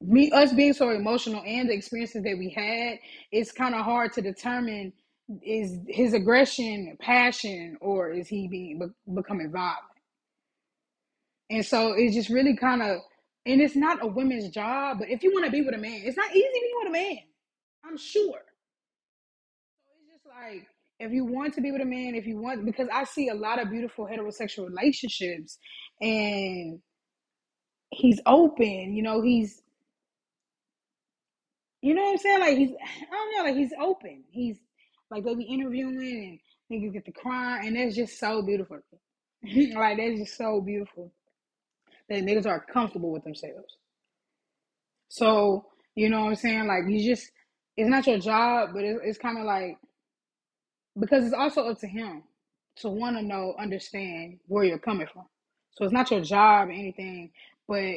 me 0.00 0.30
us 0.30 0.52
being 0.52 0.72
so 0.72 0.90
emotional 0.90 1.42
and 1.44 1.68
the 1.68 1.74
experiences 1.74 2.22
that 2.22 2.38
we 2.38 2.50
had, 2.50 2.98
it's 3.32 3.52
kind 3.52 3.74
of 3.74 3.84
hard 3.84 4.12
to 4.14 4.22
determine 4.22 4.92
is 5.42 5.78
his 5.88 6.14
aggression 6.14 6.96
passion 7.00 7.76
or 7.80 8.10
is 8.10 8.28
he 8.28 8.48
being 8.48 8.78
be- 8.78 9.14
becoming 9.14 9.50
violent. 9.50 9.78
And 11.50 11.64
so 11.64 11.94
it's 11.96 12.14
just 12.14 12.30
really 12.30 12.56
kind 12.56 12.82
of, 12.82 13.00
and 13.46 13.60
it's 13.60 13.76
not 13.76 14.02
a 14.02 14.06
women's 14.06 14.48
job. 14.50 14.98
But 15.00 15.10
if 15.10 15.22
you 15.22 15.32
want 15.32 15.46
to 15.46 15.50
be 15.50 15.62
with 15.62 15.74
a 15.74 15.78
man, 15.78 16.02
it's 16.04 16.16
not 16.16 16.30
easy 16.30 16.48
being 16.52 16.74
with 16.78 16.88
a 16.88 16.92
man. 16.92 17.18
I'm 17.84 17.96
sure. 17.96 18.40
It's 19.88 20.12
just 20.12 20.26
like 20.26 20.66
if 21.00 21.12
you 21.12 21.24
want 21.24 21.54
to 21.54 21.60
be 21.60 21.70
with 21.70 21.80
a 21.80 21.84
man, 21.84 22.14
if 22.14 22.26
you 22.26 22.38
want, 22.38 22.64
because 22.64 22.88
I 22.92 23.04
see 23.04 23.28
a 23.28 23.34
lot 23.34 23.60
of 23.60 23.70
beautiful 23.70 24.06
heterosexual 24.06 24.68
relationships, 24.68 25.58
and 26.00 26.80
he's 27.90 28.20
open. 28.26 28.94
You 28.94 29.02
know, 29.02 29.22
he's, 29.22 29.62
you 31.82 31.94
know 31.94 32.02
what 32.02 32.10
I'm 32.12 32.18
saying? 32.18 32.40
Like 32.40 32.56
he's, 32.56 32.70
I 32.80 33.14
don't 33.14 33.36
know, 33.36 33.42
like 33.44 33.56
he's 33.56 33.72
open. 33.80 34.24
He's 34.30 34.58
like 35.10 35.24
they 35.24 35.34
be 35.34 35.44
interviewing 35.44 36.40
and 36.70 36.82
niggas 36.82 36.92
get 36.92 37.04
to 37.04 37.12
cry, 37.12 37.60
and 37.64 37.76
that's 37.76 37.94
just 37.94 38.18
so 38.18 38.42
beautiful. 38.42 38.78
like 39.42 39.98
that's 39.98 40.18
just 40.18 40.36
so 40.36 40.60
beautiful 40.60 41.12
that 42.08 42.24
niggas 42.24 42.46
are 42.46 42.64
comfortable 42.72 43.12
with 43.12 43.22
themselves. 43.22 43.76
So 45.08 45.66
you 45.94 46.10
know 46.10 46.22
what 46.22 46.30
I'm 46.30 46.34
saying? 46.36 46.66
Like 46.66 46.82
you 46.88 47.08
just, 47.08 47.30
it's 47.76 47.88
not 47.88 48.06
your 48.06 48.18
job, 48.18 48.70
but 48.74 48.82
it's, 48.84 49.00
it's 49.04 49.18
kind 49.18 49.38
of 49.38 49.44
like 49.44 49.78
because 50.98 51.24
it's 51.24 51.34
also 51.34 51.68
up 51.68 51.78
to 51.80 51.86
him 51.86 52.22
to 52.76 52.88
want 52.88 53.16
to 53.16 53.22
know, 53.22 53.54
understand 53.58 54.38
where 54.46 54.64
you're 54.64 54.78
coming 54.78 55.06
from. 55.12 55.24
So 55.72 55.84
it's 55.84 55.92
not 55.92 56.10
your 56.10 56.20
job 56.20 56.68
or 56.68 56.72
anything, 56.72 57.30
but 57.68 57.94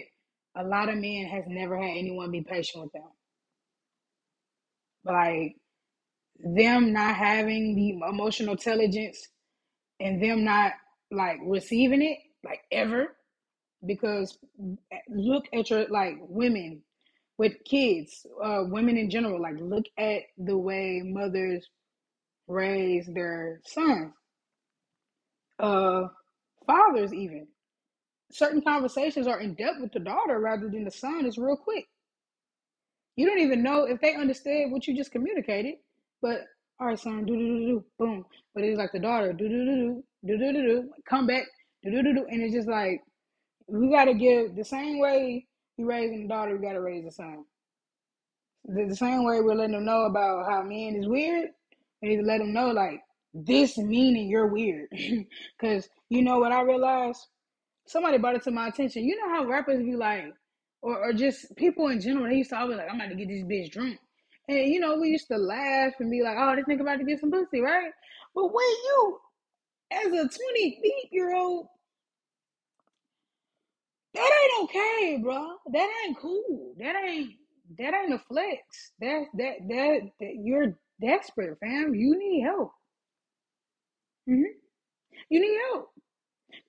a 0.55 0.63
lot 0.63 0.89
of 0.89 0.97
men 0.97 1.25
has 1.27 1.45
never 1.47 1.77
had 1.77 1.97
anyone 1.97 2.31
be 2.31 2.41
patient 2.41 2.83
with 2.83 2.93
them. 2.93 3.09
Like 5.05 5.55
them 6.43 6.93
not 6.93 7.15
having 7.15 7.75
the 7.75 8.07
emotional 8.07 8.53
intelligence 8.53 9.27
and 9.99 10.21
them 10.21 10.43
not 10.43 10.73
like 11.11 11.37
receiving 11.43 12.01
it 12.01 12.17
like 12.43 12.61
ever 12.71 13.15
because 13.85 14.37
look 15.09 15.45
at 15.53 15.69
your 15.69 15.87
like 15.89 16.15
women 16.21 16.81
with 17.37 17.53
kids 17.65 18.25
uh 18.43 18.63
women 18.67 18.97
in 18.97 19.09
general 19.09 19.41
like 19.41 19.55
look 19.59 19.85
at 19.97 20.21
the 20.37 20.57
way 20.57 21.01
mothers 21.03 21.67
raise 22.51 23.07
their 23.07 23.61
sons, 23.65 24.13
uh, 25.59 26.03
fathers 26.67 27.13
even. 27.13 27.47
Certain 28.31 28.61
conversations 28.61 29.27
are 29.27 29.41
in 29.41 29.55
depth 29.55 29.81
with 29.81 29.91
the 29.93 29.99
daughter 29.99 30.39
rather 30.39 30.69
than 30.69 30.85
the 30.85 30.91
son 30.91 31.25
is 31.25 31.37
real 31.37 31.57
quick. 31.57 31.85
You 33.15 33.27
don't 33.27 33.39
even 33.39 33.63
know 33.63 33.83
if 33.85 33.99
they 34.01 34.15
understand 34.15 34.71
what 34.71 34.87
you 34.87 34.95
just 34.95 35.11
communicated, 35.11 35.75
but 36.21 36.41
all 36.79 36.87
right, 36.87 36.99
son, 36.99 37.25
do 37.25 37.35
do 37.37 37.47
do 37.47 37.65
do, 37.67 37.85
boom. 37.99 38.25
But 38.55 38.63
it's 38.63 38.77
like 38.77 38.91
the 38.93 38.99
daughter, 38.99 39.33
do 39.33 39.47
do 39.47 39.65
do 39.65 40.03
do, 40.25 40.37
do 40.37 40.53
do 40.53 40.61
do 40.61 40.89
come 41.07 41.27
back, 41.27 41.43
do 41.83 41.91
do 41.91 42.03
do 42.03 42.13
do, 42.15 42.25
and 42.29 42.41
it's 42.41 42.53
just 42.55 42.69
like 42.69 43.01
we 43.67 43.89
gotta 43.91 44.13
give 44.13 44.55
the 44.55 44.65
same 44.65 44.99
way 44.99 45.45
you 45.77 45.87
raising 45.87 46.23
the 46.23 46.27
daughter, 46.29 46.57
We 46.57 46.65
gotta 46.65 46.81
raise 46.81 47.05
the 47.05 47.11
son. 47.11 47.43
The, 48.65 48.85
the 48.89 48.95
same 48.95 49.23
way 49.25 49.41
we're 49.41 49.55
letting 49.55 49.73
them 49.75 49.85
know 49.85 50.05
about 50.05 50.49
how 50.49 50.63
men 50.63 50.95
is 50.95 51.07
weird, 51.07 51.49
to 52.03 52.21
let 52.23 52.39
them 52.39 52.53
know 52.53 52.71
like 52.71 53.01
this 53.33 53.77
meaning 53.77 54.29
you're 54.29 54.47
weird 54.47 54.87
because 55.59 55.87
you 56.09 56.21
know 56.21 56.39
what 56.39 56.51
i 56.51 56.61
realized 56.61 57.27
somebody 57.91 58.17
brought 58.17 58.35
it 58.35 58.43
to 58.43 58.51
my 58.51 58.67
attention. 58.67 59.03
You 59.03 59.17
know 59.17 59.29
how 59.33 59.45
rappers 59.45 59.83
be 59.83 59.95
like, 59.95 60.25
or, 60.81 60.97
or 60.97 61.13
just 61.13 61.55
people 61.55 61.89
in 61.89 62.01
general, 62.01 62.27
they 62.27 62.37
used 62.37 62.49
to 62.51 62.57
always 62.57 62.77
like, 62.77 62.87
I'm 62.89 62.95
about 62.95 63.09
to 63.09 63.15
get 63.15 63.27
this 63.27 63.43
bitch 63.43 63.71
drunk. 63.71 63.99
And 64.47 64.67
you 64.69 64.79
know, 64.79 64.97
we 64.97 65.09
used 65.09 65.27
to 65.27 65.37
laugh 65.37 65.93
and 65.99 66.09
be 66.09 66.23
like, 66.23 66.35
oh, 66.37 66.55
this 66.55 66.65
nigga 66.65 66.81
about 66.81 66.97
to 66.97 67.05
get 67.05 67.19
some 67.19 67.31
pussy, 67.31 67.61
right? 67.61 67.91
But 68.33 68.45
when 68.45 68.65
you, 68.65 69.19
as 69.91 70.07
a 70.07 70.09
20 70.09 70.29
feet 70.81 71.09
year 71.11 71.35
old, 71.35 71.67
that 74.13 74.29
ain't 74.43 74.63
okay, 74.63 75.19
bro. 75.23 75.55
That 75.71 75.89
ain't 76.05 76.17
cool. 76.19 76.73
That 76.79 76.95
ain't 76.95 77.31
that 77.77 77.93
ain't 77.93 78.13
a 78.13 78.19
flex. 78.19 78.91
That 78.99 79.23
that 79.35 79.53
that, 79.69 79.99
that 80.19 80.33
you're 80.43 80.77
desperate, 81.01 81.59
fam. 81.59 81.95
You 81.95 82.17
need 82.17 82.43
help. 82.43 82.73
hmm 84.27 84.43
You 85.29 85.41
need 85.41 85.59
help. 85.71 85.91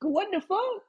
What 0.03 0.29
the 0.33 0.41
fuck? 0.41 0.83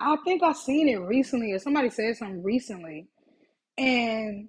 I 0.00 0.16
think 0.24 0.42
I 0.42 0.52
seen 0.52 0.88
it 0.88 0.96
recently, 0.96 1.52
or 1.52 1.58
somebody 1.58 1.90
said 1.90 2.16
something 2.16 2.42
recently, 2.42 3.08
and 3.78 4.48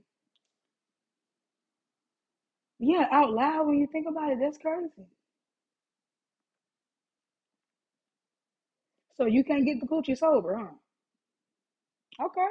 yeah, 2.80 3.08
out 3.12 3.32
loud 3.32 3.68
when 3.68 3.78
you 3.78 3.88
think 3.88 4.08
about 4.10 4.32
it, 4.32 4.40
that's 4.42 4.58
crazy. 4.58 5.08
So 9.16 9.26
you 9.26 9.46
can't 9.46 9.64
get 9.64 9.80
the 9.80 9.88
coochie 9.88 10.18
sober, 10.18 10.58
huh? 10.58 10.74
Okay. 12.20 12.48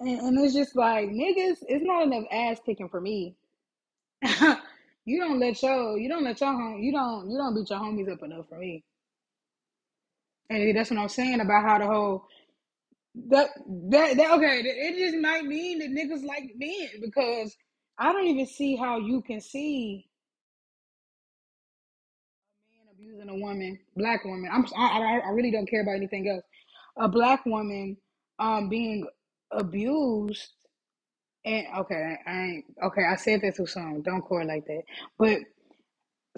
And, 0.00 0.20
and 0.20 0.38
it's 0.44 0.54
just 0.54 0.74
like 0.76 1.10
niggas, 1.10 1.58
it's 1.68 1.84
not 1.84 2.04
enough 2.04 2.24
ass 2.32 2.58
kicking 2.64 2.88
for 2.88 3.00
me. 3.00 3.36
you 5.04 5.18
don't 5.20 5.40
let 5.40 5.62
your 5.62 5.98
you 5.98 6.08
don't 6.08 6.24
let 6.24 6.40
your 6.40 6.52
home 6.52 6.78
you 6.82 6.92
don't 6.92 7.30
you 7.30 7.38
don't 7.38 7.54
beat 7.54 7.70
your 7.70 7.78
homies 7.78 8.10
up 8.12 8.22
enough 8.22 8.48
for 8.48 8.58
me. 8.58 8.84
And 10.50 10.76
that's 10.76 10.90
what 10.90 10.98
I'm 10.98 11.08
saying 11.08 11.40
about 11.40 11.64
how 11.64 11.78
the 11.78 11.86
whole 11.86 12.24
that 13.28 13.48
that, 13.90 14.16
that 14.16 14.30
okay, 14.32 14.62
it 14.64 14.98
just 14.98 15.18
might 15.18 15.44
mean 15.44 15.78
that 15.80 15.90
niggas 15.90 16.24
like 16.24 16.50
men 16.56 16.88
because 17.02 17.56
I 17.98 18.12
don't 18.12 18.26
even 18.26 18.46
see 18.46 18.76
how 18.76 18.98
you 18.98 19.22
can 19.22 19.40
see 19.40 20.06
a 22.54 22.76
man 22.76 22.94
abusing 22.94 23.28
a 23.28 23.44
woman, 23.44 23.78
black 23.96 24.24
woman. 24.24 24.50
I'm 24.52 24.64
I, 24.76 25.00
I 25.00 25.18
I 25.26 25.30
really 25.30 25.50
don't 25.50 25.68
care 25.68 25.82
about 25.82 25.96
anything 25.96 26.28
else. 26.28 26.44
A 26.96 27.08
black 27.08 27.44
woman 27.46 27.96
um 28.38 28.68
being 28.68 29.06
abused 29.52 30.48
and 31.44 31.66
okay, 31.78 32.16
I 32.26 32.32
ain't 32.42 32.64
okay. 32.84 33.02
I 33.10 33.16
said 33.16 33.42
that 33.42 33.56
too 33.56 33.66
soon. 33.66 34.02
Don't 34.02 34.22
call 34.22 34.46
like 34.46 34.66
that. 34.66 34.82
But 35.18 35.40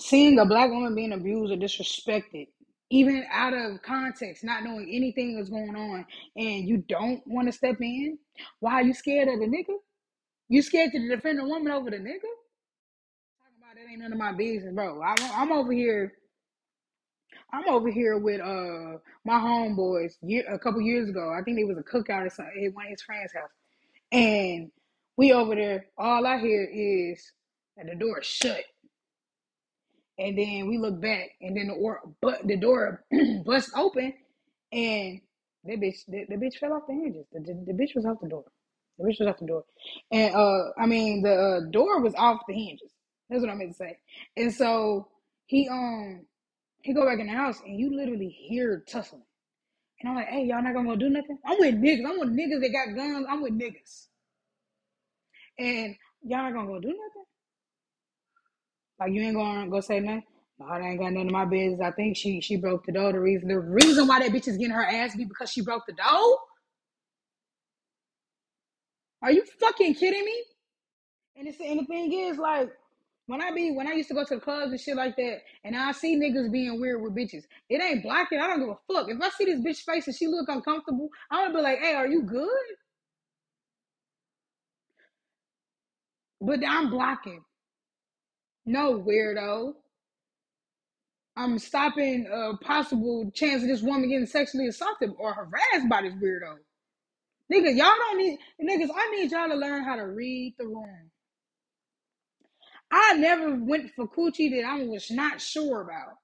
seeing 0.00 0.38
a 0.38 0.46
black 0.46 0.70
woman 0.70 0.94
being 0.94 1.12
abused 1.12 1.52
or 1.52 1.56
disrespected, 1.56 2.48
even 2.90 3.24
out 3.32 3.54
of 3.54 3.82
context, 3.82 4.44
not 4.44 4.64
knowing 4.64 4.90
anything 4.92 5.36
that's 5.36 5.50
going 5.50 5.76
on, 5.76 6.06
and 6.36 6.68
you 6.68 6.78
don't 6.88 7.22
want 7.26 7.48
to 7.48 7.52
step 7.52 7.76
in, 7.80 8.18
why 8.60 8.74
are 8.74 8.82
you 8.84 8.94
scared 8.94 9.28
of 9.28 9.40
the 9.40 9.46
nigga? 9.46 9.76
You 10.48 10.62
scared 10.62 10.92
to 10.92 11.08
defend 11.08 11.40
a 11.40 11.44
woman 11.44 11.72
over 11.72 11.90
the 11.90 11.98
nigga? 11.98 12.30
Talking 13.38 13.58
about 13.58 13.76
that 13.76 13.90
ain't 13.90 14.00
none 14.00 14.12
of 14.12 14.18
my 14.18 14.32
business, 14.32 14.74
bro. 14.74 15.02
I, 15.02 15.16
I'm 15.34 15.52
over 15.52 15.72
here. 15.72 16.14
I'm 17.52 17.68
over 17.68 17.90
here 17.90 18.18
with 18.18 18.40
uh 18.40 18.98
my 19.24 19.34
homeboys 19.34 20.14
year, 20.22 20.44
a 20.50 20.58
couple 20.58 20.80
years 20.80 21.08
ago. 21.08 21.32
I 21.38 21.42
think 21.42 21.58
it 21.58 21.66
was 21.66 21.78
a 21.78 21.82
cookout 21.82 22.26
or 22.26 22.30
something 22.30 22.64
at 22.66 22.74
one 22.74 22.86
of 22.86 22.90
his 22.90 23.02
friends' 23.02 23.32
house, 23.34 23.50
and 24.10 24.70
we 25.16 25.32
over 25.32 25.54
there. 25.54 25.86
All 25.98 26.26
I 26.26 26.38
hear 26.38 26.64
is 26.64 27.32
that 27.76 27.86
the 27.86 27.96
door 27.96 28.20
is 28.20 28.26
shut, 28.26 28.64
and 30.18 30.38
then 30.38 30.68
we 30.68 30.78
look 30.78 31.00
back, 31.00 31.30
and 31.42 31.56
then 31.56 31.68
the 31.68 31.74
or 31.74 32.00
but 32.22 32.46
the 32.46 32.56
door 32.56 33.04
bust 33.44 33.70
open, 33.76 34.14
and 34.72 35.20
that 35.64 35.80
bitch 35.80 36.06
the, 36.08 36.24
the 36.30 36.36
bitch 36.36 36.56
fell 36.58 36.72
off 36.72 36.86
the 36.88 36.94
hinges. 36.94 37.26
The, 37.32 37.40
the, 37.40 37.64
the 37.66 37.72
bitch 37.72 37.94
was 37.94 38.06
out 38.06 38.20
the 38.22 38.28
door. 38.28 38.44
The 38.98 39.04
bitch 39.04 39.20
was 39.20 39.28
at 39.28 39.38
the 39.38 39.46
door, 39.46 39.64
and 40.10 40.34
uh, 40.34 40.70
I 40.78 40.86
mean 40.86 41.22
the 41.22 41.34
uh, 41.34 41.70
door 41.70 42.00
was 42.00 42.14
off 42.16 42.40
the 42.48 42.54
hinges. 42.54 42.92
That's 43.28 43.42
what 43.42 43.50
I 43.50 43.54
meant 43.54 43.72
to 43.72 43.76
say. 43.76 43.98
And 44.36 44.52
so 44.54 45.08
he 45.46 45.68
um 45.68 46.26
he 46.82 46.94
go 46.94 47.06
back 47.06 47.20
in 47.20 47.26
the 47.28 47.32
house, 47.32 47.60
and 47.64 47.78
you 47.78 47.94
literally 47.96 48.28
hear 48.28 48.84
tussling. 48.88 49.22
And 50.00 50.10
I'm 50.10 50.16
like, 50.16 50.28
hey, 50.28 50.44
y'all 50.44 50.62
not 50.62 50.74
gonna 50.74 50.88
go 50.88 50.96
do 50.96 51.10
nothing? 51.10 51.38
I'm 51.46 51.58
with 51.60 51.76
niggas. 51.76 52.06
I'm 52.06 52.18
with 52.20 52.30
niggas 52.36 52.60
that 52.60 52.72
got 52.72 52.96
guns. 52.96 53.26
I'm 53.30 53.42
with 53.42 53.58
niggas. 53.58 54.08
And 55.58 55.94
y'all 56.24 56.42
not 56.42 56.54
gonna 56.54 56.66
go 56.66 56.80
do 56.80 56.88
nothing? 56.88 57.24
Like 59.00 59.12
you 59.12 59.22
ain't 59.22 59.36
gonna 59.36 59.70
go 59.70 59.80
say 59.80 60.00
nothing? 60.00 60.24
No, 60.58 60.66
I 60.66 60.80
ain't 60.80 61.00
got 61.00 61.12
none 61.12 61.26
of 61.26 61.32
my 61.32 61.44
business. 61.44 61.80
I 61.80 61.92
think 61.92 62.16
she 62.16 62.40
she 62.40 62.56
broke 62.56 62.86
the 62.86 62.92
door. 62.92 63.12
The 63.12 63.20
reason 63.20 63.48
the 63.48 63.58
reason 63.60 64.06
why 64.08 64.20
that 64.20 64.32
bitch 64.32 64.48
is 64.48 64.56
getting 64.56 64.74
her 64.74 64.84
ass 64.84 65.16
beat 65.16 65.28
because 65.28 65.50
she 65.52 65.62
broke 65.62 65.84
the 65.86 65.94
door? 65.94 66.38
Are 69.22 69.32
you 69.32 69.44
fucking 69.60 69.94
kidding 69.94 70.24
me? 70.24 70.44
And 71.36 71.48
it's 71.48 71.60
and 71.60 71.80
the 71.80 71.84
thing 71.86 72.12
is 72.12 72.38
like 72.38 72.70
when 73.26 73.42
I 73.42 73.52
be 73.52 73.72
when 73.72 73.88
I 73.88 73.92
used 73.92 74.08
to 74.08 74.14
go 74.14 74.24
to 74.24 74.34
the 74.36 74.40
clubs 74.40 74.72
and 74.72 74.80
shit 74.80 74.96
like 74.96 75.16
that, 75.16 75.38
and 75.64 75.76
I 75.76 75.92
see 75.92 76.16
niggas 76.16 76.52
being 76.52 76.80
weird 76.80 77.02
with 77.02 77.14
bitches, 77.14 77.44
it 77.70 77.82
ain't 77.82 78.02
blocking. 78.02 78.40
I 78.40 78.48
don't 78.48 78.60
give 78.60 78.68
a 78.70 78.92
fuck. 78.92 79.08
If 79.10 79.20
I 79.22 79.30
see 79.30 79.46
this 79.46 79.60
bitch 79.60 79.84
face 79.84 80.06
and 80.08 80.16
she 80.16 80.26
look 80.26 80.48
uncomfortable, 80.48 81.08
I'm 81.30 81.48
gonna 81.48 81.58
be 81.58 81.62
like, 81.62 81.78
"Hey, 81.80 81.94
are 81.94 82.08
you 82.08 82.22
good?" 82.22 82.48
But 86.40 86.60
I'm 86.66 86.90
blocking. 86.90 87.44
No 88.66 89.00
weirdo. 89.00 89.74
I'm 91.36 91.58
stopping 91.58 92.26
a 92.32 92.56
possible 92.58 93.30
chance 93.34 93.62
of 93.62 93.68
this 93.68 93.82
woman 93.82 94.10
getting 94.10 94.26
sexually 94.26 94.68
assaulted 94.68 95.12
or 95.18 95.34
harassed 95.34 95.88
by 95.88 96.02
this 96.02 96.14
weirdo. 96.14 96.56
Nigga, 97.52 97.76
y'all 97.76 97.96
don't 97.96 98.18
need 98.18 98.38
niggas. 98.62 98.90
I 98.94 99.10
need 99.12 99.32
y'all 99.32 99.48
to 99.48 99.56
learn 99.56 99.84
how 99.84 99.96
to 99.96 100.04
read 100.08 100.56
the 100.58 100.66
room. 100.66 101.11
I 102.92 103.14
never 103.14 103.54
went 103.56 103.92
for 103.96 104.08
coochie 104.08 104.50
that 104.52 104.66
I 104.68 104.84
was 104.84 105.10
not 105.12 105.40
sure 105.40 105.82
about. 105.82 106.14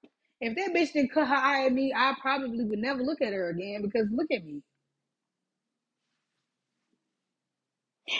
If 0.41 0.55
that 0.57 0.75
bitch 0.75 0.93
didn't 0.93 1.13
cut 1.13 1.29
her 1.29 1.35
eye 1.35 1.67
at 1.67 1.73
me, 1.73 1.93
I 1.95 2.15
probably 2.21 2.65
would 2.65 2.79
never 2.79 3.03
look 3.03 3.21
at 3.21 3.33
her 3.33 3.49
again 3.51 3.83
because 3.83 4.07
look 4.11 4.29
at 4.31 4.45
me. 4.45 4.63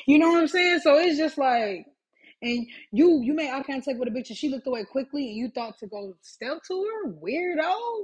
You 0.07 0.19
know 0.19 0.29
what 0.29 0.41
I'm 0.41 0.47
saying? 0.47 0.79
So 0.81 0.97
it's 0.99 1.17
just 1.17 1.37
like, 1.37 1.85
and 2.41 2.67
you 2.91 3.21
you 3.23 3.33
made 3.33 3.51
eye 3.51 3.63
contact 3.63 3.99
with 3.99 4.09
a 4.09 4.11
bitch 4.11 4.29
and 4.29 4.37
she 4.37 4.49
looked 4.49 4.67
away 4.67 4.85
quickly 4.85 5.27
and 5.29 5.37
you 5.37 5.49
thought 5.49 5.77
to 5.79 5.87
go 5.87 6.15
step 6.21 6.59
to 6.67 6.85
her, 7.05 7.11
weirdo. 7.13 8.03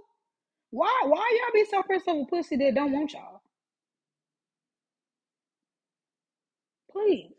Why 0.72 1.02
why 1.06 1.40
y'all 1.42 1.54
be 1.54 1.66
so 1.70 1.84
pressed 1.84 2.08
over 2.08 2.26
pussy 2.30 2.58
that 2.58 2.76
don't 2.76 2.92
want 2.94 3.14
y'all? 3.14 3.42
Please, 6.92 7.34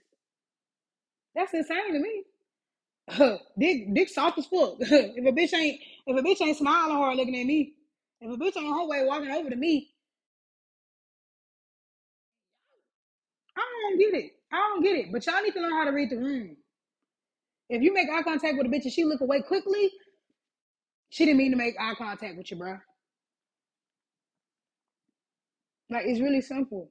that's 1.35 1.55
insane 1.55 1.95
to 1.95 2.01
me. 2.01 2.25
dick 3.59 3.95
dick 3.95 4.09
soft 4.09 4.39
as 4.39 4.47
fuck. 4.47 4.77
if 4.81 5.25
a 5.25 5.33
bitch 5.33 5.55
ain't 5.55 5.81
if 6.07 6.17
a 6.19 6.23
bitch 6.23 6.45
ain't 6.45 6.57
smiling 6.57 6.97
hard 6.97 7.17
looking 7.17 7.39
at 7.39 7.47
me, 7.47 7.75
if 8.21 8.33
a 8.33 8.37
bitch 8.37 8.57
on 8.57 8.65
her 8.65 8.87
way 8.87 9.05
walking 9.05 9.31
over 9.31 9.51
to 9.51 9.57
me, 9.57 9.91
I 13.57 13.63
don't 13.83 13.99
get 13.99 14.15
it. 14.15 14.33
I 14.53 14.57
don't 14.57 14.83
get 14.83 14.97
it. 14.97 15.13
But 15.13 15.25
y'all 15.27 15.43
need 15.43 15.55
to 15.55 15.61
learn 15.61 15.73
how 15.73 15.85
to 15.85 15.93
read 15.93 16.11
the 16.11 16.17
room. 16.17 16.57
If 17.69 17.83
you 17.83 17.93
make 17.93 18.09
eye 18.11 18.23
contact 18.23 18.57
with 18.57 18.67
a 18.67 18.71
bitch 18.71 18.85
and 18.85 18.93
she 18.93 19.05
look 19.05 19.21
away 19.21 19.43
quickly, 19.43 19.91
she 21.11 21.25
didn't 21.25 21.39
mean 21.39 21.53
to 21.53 21.57
make 21.57 21.75
eye 21.81 21.95
contact 21.95 22.37
with 22.37 22.51
you, 22.51 22.57
bro. 22.57 22.79
Like 25.91 26.07
it's 26.07 26.21
really 26.21 26.41
simple. 26.41 26.91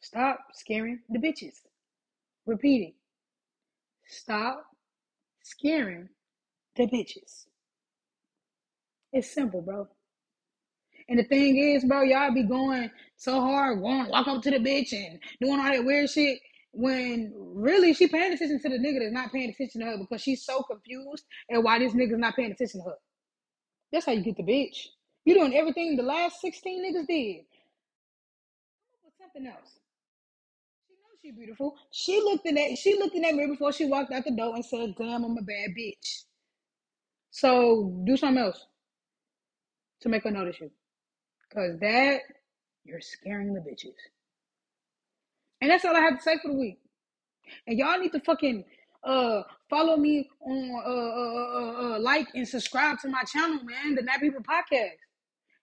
Stop 0.00 0.38
scaring 0.54 1.00
the 1.08 1.18
bitches. 1.18 1.54
Repeating. 2.46 2.94
Stop 4.06 4.64
scaring 5.42 6.08
the 6.76 6.86
bitches. 6.86 7.46
It's 9.12 9.32
simple, 9.32 9.60
bro. 9.60 9.88
And 11.08 11.18
the 11.18 11.24
thing 11.24 11.58
is, 11.58 11.84
bro, 11.84 12.02
y'all 12.02 12.32
be 12.32 12.44
going 12.44 12.90
so 13.16 13.40
hard, 13.40 13.80
going 13.80 14.08
walk 14.08 14.28
up 14.28 14.42
to 14.42 14.50
the 14.50 14.58
bitch 14.58 14.92
and 14.92 15.18
doing 15.40 15.60
all 15.60 15.70
that 15.70 15.84
weird 15.84 16.08
shit. 16.08 16.38
When 16.74 17.32
really 17.36 17.92
she 17.92 18.08
paying 18.08 18.32
attention 18.32 18.58
to 18.62 18.68
the 18.70 18.78
nigga 18.78 19.00
that's 19.00 19.12
not 19.12 19.30
paying 19.30 19.50
attention 19.50 19.82
to 19.82 19.88
her 19.88 19.98
because 19.98 20.22
she's 20.22 20.42
so 20.42 20.62
confused 20.62 21.24
and 21.50 21.62
why 21.62 21.78
this 21.78 21.92
nigga's 21.92 22.18
not 22.18 22.34
paying 22.34 22.52
attention 22.52 22.80
to 22.80 22.90
her. 22.90 22.96
That's 23.92 24.06
how 24.06 24.12
you 24.12 24.22
get 24.22 24.38
the 24.38 24.42
bitch. 24.42 24.86
You 25.26 25.34
doing 25.34 25.54
everything 25.54 25.96
the 25.96 26.02
last 26.02 26.40
16 26.40 26.82
niggas 26.82 27.06
did. 27.06 27.44
With 29.04 29.12
something 29.20 29.46
else. 29.46 29.81
She 31.22 31.30
beautiful. 31.30 31.76
She 31.92 32.20
looked 32.20 32.46
in 32.46 32.56
that 32.56 32.76
she 32.76 32.98
looked 32.98 33.14
in 33.14 33.22
that 33.22 33.36
mirror 33.36 33.46
before 33.46 33.72
she 33.72 33.84
walked 33.84 34.12
out 34.12 34.24
the 34.24 34.32
door 34.32 34.56
and 34.56 34.64
said, 34.64 34.96
damn, 34.98 35.22
I'm 35.22 35.38
a 35.38 35.42
bad 35.42 35.70
bitch. 35.78 36.24
So 37.30 38.02
do 38.04 38.16
something 38.16 38.42
else 38.42 38.66
to 40.00 40.08
make 40.08 40.24
her 40.24 40.32
notice 40.32 40.60
you. 40.60 40.72
Cause 41.54 41.78
that 41.80 42.22
you're 42.84 43.00
scaring 43.00 43.54
the 43.54 43.60
bitches. 43.60 43.94
And 45.60 45.70
that's 45.70 45.84
all 45.84 45.94
I 45.94 46.00
have 46.00 46.16
to 46.16 46.22
say 46.22 46.38
for 46.42 46.50
the 46.50 46.58
week. 46.58 46.80
And 47.68 47.78
y'all 47.78 48.00
need 48.00 48.10
to 48.12 48.20
fucking 48.20 48.64
uh 49.04 49.42
follow 49.70 49.96
me 49.96 50.28
on 50.40 50.70
uh, 50.74 50.90
uh, 50.90 51.92
uh, 51.92 51.94
uh 51.94 52.00
like 52.00 52.26
and 52.34 52.48
subscribe 52.48 52.98
to 52.98 53.08
my 53.08 53.22
channel, 53.32 53.60
man, 53.62 53.94
the 53.94 54.02
Nappy 54.02 54.22
People 54.22 54.42
Podcast. 54.42 54.98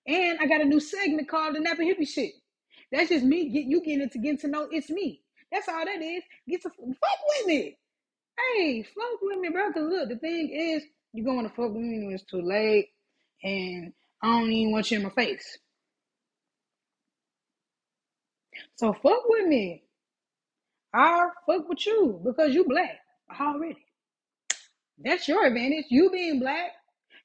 And 0.07 0.39
I 0.39 0.45
got 0.45 0.61
a 0.61 0.65
new 0.65 0.79
segment 0.79 1.27
called 1.27 1.55
the 1.55 1.59
Nappy 1.59 1.93
Hippie 1.93 2.07
Shit. 2.07 2.31
That's 2.93 3.09
just 3.09 3.25
me 3.25 3.49
get 3.49 3.65
you 3.65 3.83
getting 3.83 4.09
to 4.09 4.19
get 4.19 4.39
to 4.39 4.47
know 4.47 4.69
it's 4.71 4.89
me. 4.89 5.21
That's 5.51 5.67
all 5.67 5.85
that 5.85 6.01
is. 6.01 6.23
Get 6.47 6.61
to 6.63 6.69
fuck 6.69 7.19
with 7.27 7.47
me. 7.47 7.77
Hey, 8.37 8.83
fuck 8.83 9.21
with 9.21 9.39
me, 9.39 9.49
bro. 9.49 9.71
Cause 9.73 9.83
look, 9.89 10.09
the 10.09 10.17
thing 10.17 10.49
is, 10.53 10.83
you're 11.13 11.25
going 11.25 11.43
to 11.43 11.49
fuck 11.49 11.71
with 11.71 11.81
me 11.81 12.05
when 12.05 12.13
it's 12.13 12.23
too 12.23 12.41
late, 12.41 12.89
and 13.43 13.93
I 14.21 14.27
don't 14.27 14.51
even 14.51 14.71
want 14.71 14.91
you 14.91 14.97
in 14.97 15.03
my 15.03 15.09
face. 15.09 15.57
So 18.75 18.93
fuck 18.93 19.23
with 19.27 19.47
me. 19.47 19.83
I 20.93 21.29
fuck 21.45 21.67
with 21.67 21.85
you 21.85 22.21
because 22.23 22.53
you 22.53 22.65
black 22.65 22.99
already. 23.39 23.85
That's 24.97 25.27
your 25.27 25.45
advantage. 25.45 25.85
You 25.89 26.09
being 26.11 26.39
black 26.39 26.71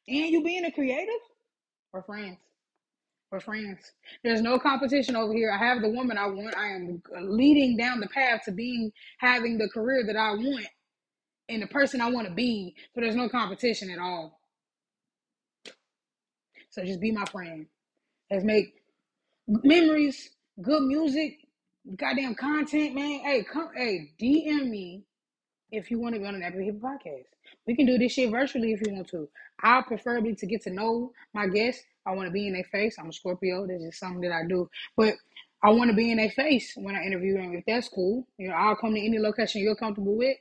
and 0.08 0.30
you 0.30 0.42
being 0.42 0.64
a 0.64 0.72
creative. 0.72 1.14
We're 1.92 2.02
friends. 2.02 2.38
We're 3.34 3.40
friends. 3.40 3.90
There's 4.22 4.40
no 4.40 4.60
competition 4.60 5.16
over 5.16 5.32
here. 5.32 5.50
I 5.50 5.58
have 5.58 5.82
the 5.82 5.88
woman 5.88 6.16
I 6.16 6.28
want. 6.28 6.56
I 6.56 6.68
am 6.68 7.02
leading 7.20 7.76
down 7.76 7.98
the 7.98 8.06
path 8.06 8.42
to 8.44 8.52
being 8.52 8.92
having 9.18 9.58
the 9.58 9.68
career 9.68 10.04
that 10.06 10.14
I 10.14 10.34
want 10.34 10.68
and 11.48 11.60
the 11.60 11.66
person 11.66 12.00
I 12.00 12.10
want 12.10 12.28
to 12.28 12.32
be. 12.32 12.76
So 12.94 13.00
there's 13.00 13.16
no 13.16 13.28
competition 13.28 13.90
at 13.90 13.98
all. 13.98 14.38
So 16.70 16.84
just 16.84 17.00
be 17.00 17.10
my 17.10 17.24
friend. 17.24 17.66
Let's 18.30 18.44
make 18.44 18.74
memories, 19.48 20.30
good 20.62 20.84
music, 20.84 21.38
goddamn 21.96 22.36
content, 22.36 22.94
man. 22.94 23.18
Hey, 23.18 23.42
come, 23.52 23.70
hey, 23.74 24.12
DM 24.16 24.70
me 24.70 25.02
if 25.72 25.90
you 25.90 25.98
want 25.98 26.14
to 26.14 26.20
be 26.20 26.26
on 26.28 26.36
an 26.36 26.44
Epic 26.44 26.66
Hip 26.66 26.80
podcast. 26.80 27.24
We 27.66 27.74
can 27.74 27.86
do 27.86 27.98
this 27.98 28.12
shit 28.12 28.30
virtually 28.30 28.74
if 28.74 28.86
you 28.86 28.94
want 28.94 29.08
to. 29.08 29.28
I 29.60 29.82
preferably 29.82 30.36
to 30.36 30.46
get 30.46 30.62
to 30.62 30.70
know 30.70 31.10
my 31.32 31.48
guests. 31.48 31.82
I 32.06 32.12
want 32.12 32.26
to 32.26 32.32
be 32.32 32.46
in 32.46 32.52
their 32.54 32.64
face. 32.64 32.96
I'm 32.98 33.08
a 33.08 33.12
Scorpio. 33.12 33.66
This 33.66 33.82
is 33.82 33.98
something 33.98 34.20
that 34.22 34.32
I 34.32 34.46
do, 34.48 34.68
but 34.96 35.14
I 35.62 35.70
want 35.70 35.90
to 35.90 35.96
be 35.96 36.10
in 36.10 36.18
their 36.18 36.30
face 36.30 36.72
when 36.76 36.94
I 36.94 37.02
interview 37.04 37.34
them. 37.34 37.54
If 37.54 37.64
that's 37.66 37.88
cool, 37.88 38.26
you 38.36 38.48
know, 38.48 38.54
I'll 38.54 38.76
come 38.76 38.94
to 38.94 39.00
any 39.00 39.18
location 39.18 39.62
you're 39.62 39.76
comfortable 39.76 40.16
with. 40.16 40.36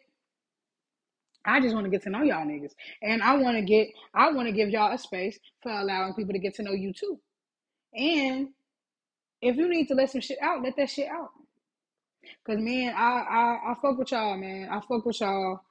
I 1.45 1.59
just 1.59 1.73
want 1.73 1.85
to 1.85 1.89
get 1.91 2.03
to 2.03 2.09
know 2.09 2.23
y'all 2.23 2.45
niggas, 2.45 2.71
and 3.01 3.21
I 3.21 3.35
want 3.35 3.57
to 3.57 3.63
get, 3.63 3.89
I 4.13 4.31
want 4.31 4.47
to 4.47 4.53
give 4.53 4.69
y'all 4.69 4.93
a 4.93 4.97
space 4.97 5.37
for 5.61 5.71
allowing 5.71 6.13
people 6.13 6.33
to 6.33 6.39
get 6.39 6.55
to 6.55 6.63
know 6.63 6.71
you 6.71 6.93
too. 6.93 7.19
And 7.93 8.49
if 9.41 9.57
you 9.57 9.69
need 9.69 9.87
to 9.89 9.93
let 9.93 10.09
some 10.09 10.21
shit 10.21 10.37
out, 10.41 10.63
let 10.63 10.75
that 10.77 10.89
shit 10.89 11.09
out. 11.09 11.31
Cause 12.45 12.57
man, 12.59 12.93
I 12.95 13.01
I 13.01 13.71
I 13.71 13.75
fuck 13.81 13.97
with 13.97 14.11
y'all, 14.11 14.37
man. 14.37 14.69
I 14.69 14.79
fuck 14.81 15.05
with 15.05 15.19
y'all. 15.19 15.61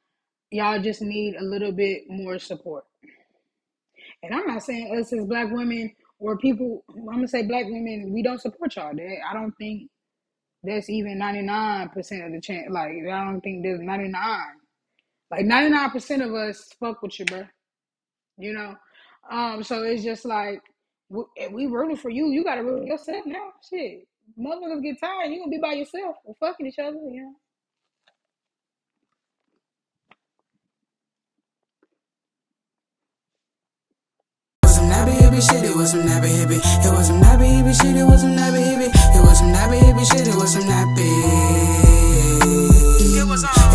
Y'all 0.50 0.82
just 0.82 1.00
need 1.00 1.34
a 1.36 1.42
little 1.42 1.72
bit 1.72 2.02
more 2.08 2.38
support. 2.38 2.84
And 4.22 4.34
I'm 4.34 4.46
not 4.46 4.62
saying 4.62 4.96
us 4.98 5.12
as 5.12 5.24
black 5.26 5.50
women 5.50 5.92
or 6.18 6.38
people. 6.38 6.84
I'm 6.90 7.06
gonna 7.06 7.28
say 7.28 7.42
black 7.46 7.66
women. 7.66 8.12
We 8.12 8.22
don't 8.22 8.40
support 8.40 8.76
y'all. 8.76 8.92
I 8.92 9.34
don't 9.34 9.52
think 9.58 9.90
that's 10.62 10.88
even 10.88 11.18
99 11.18 11.88
percent 11.90 12.24
of 12.24 12.32
the 12.32 12.40
chance. 12.40 12.68
Like 12.70 12.92
I 13.10 13.24
don't 13.24 13.40
think 13.40 13.62
there's 13.62 13.80
99. 13.80 14.40
Like 15.30 15.44
99 15.44 15.90
percent 15.90 16.22
of 16.22 16.34
us 16.34 16.68
fuck 16.78 17.02
with 17.02 17.18
you, 17.18 17.24
bro. 17.24 17.44
You 18.38 18.52
know. 18.54 18.76
Um. 19.30 19.62
So 19.62 19.82
it's 19.82 20.04
just 20.04 20.24
like 20.24 20.60
we, 21.08 21.24
we 21.50 21.66
rooting 21.66 21.96
for 21.96 22.10
you. 22.10 22.28
You 22.28 22.44
gotta 22.44 22.62
root 22.62 22.86
yourself 22.86 23.26
now. 23.26 23.52
Shit. 23.68 24.06
Motherfuckers 24.38 24.82
get 24.82 25.00
tired. 25.00 25.30
You 25.30 25.40
gonna 25.40 25.50
be 25.50 25.58
by 25.58 25.72
yourself 25.74 26.16
or 26.24 26.36
fucking 26.38 26.66
each 26.66 26.78
other. 26.78 26.96
You 26.96 27.22
know. 27.22 27.34
shit, 35.40 35.64
it 35.64 35.74
was 35.74 35.92
some 35.92 36.02
nappy 36.02 36.28
hippie. 36.28 36.60
It 36.84 36.92
was 36.92 37.06
some 37.06 37.20
nappy 37.20 37.48
hippie 37.48 37.74
shit, 37.80 37.96
it 37.96 38.04
was 38.04 38.20
some 38.20 38.36
nappy 38.36 38.62
hippie. 38.62 38.90
It 39.16 39.22
was 39.22 39.38
some 39.38 39.52
nappy 39.52 39.78
hippie 39.80 40.10
shit, 40.10 40.28
it 40.28 40.34
was 40.34 40.52
some 40.52 40.64
nappy. 40.64 41.81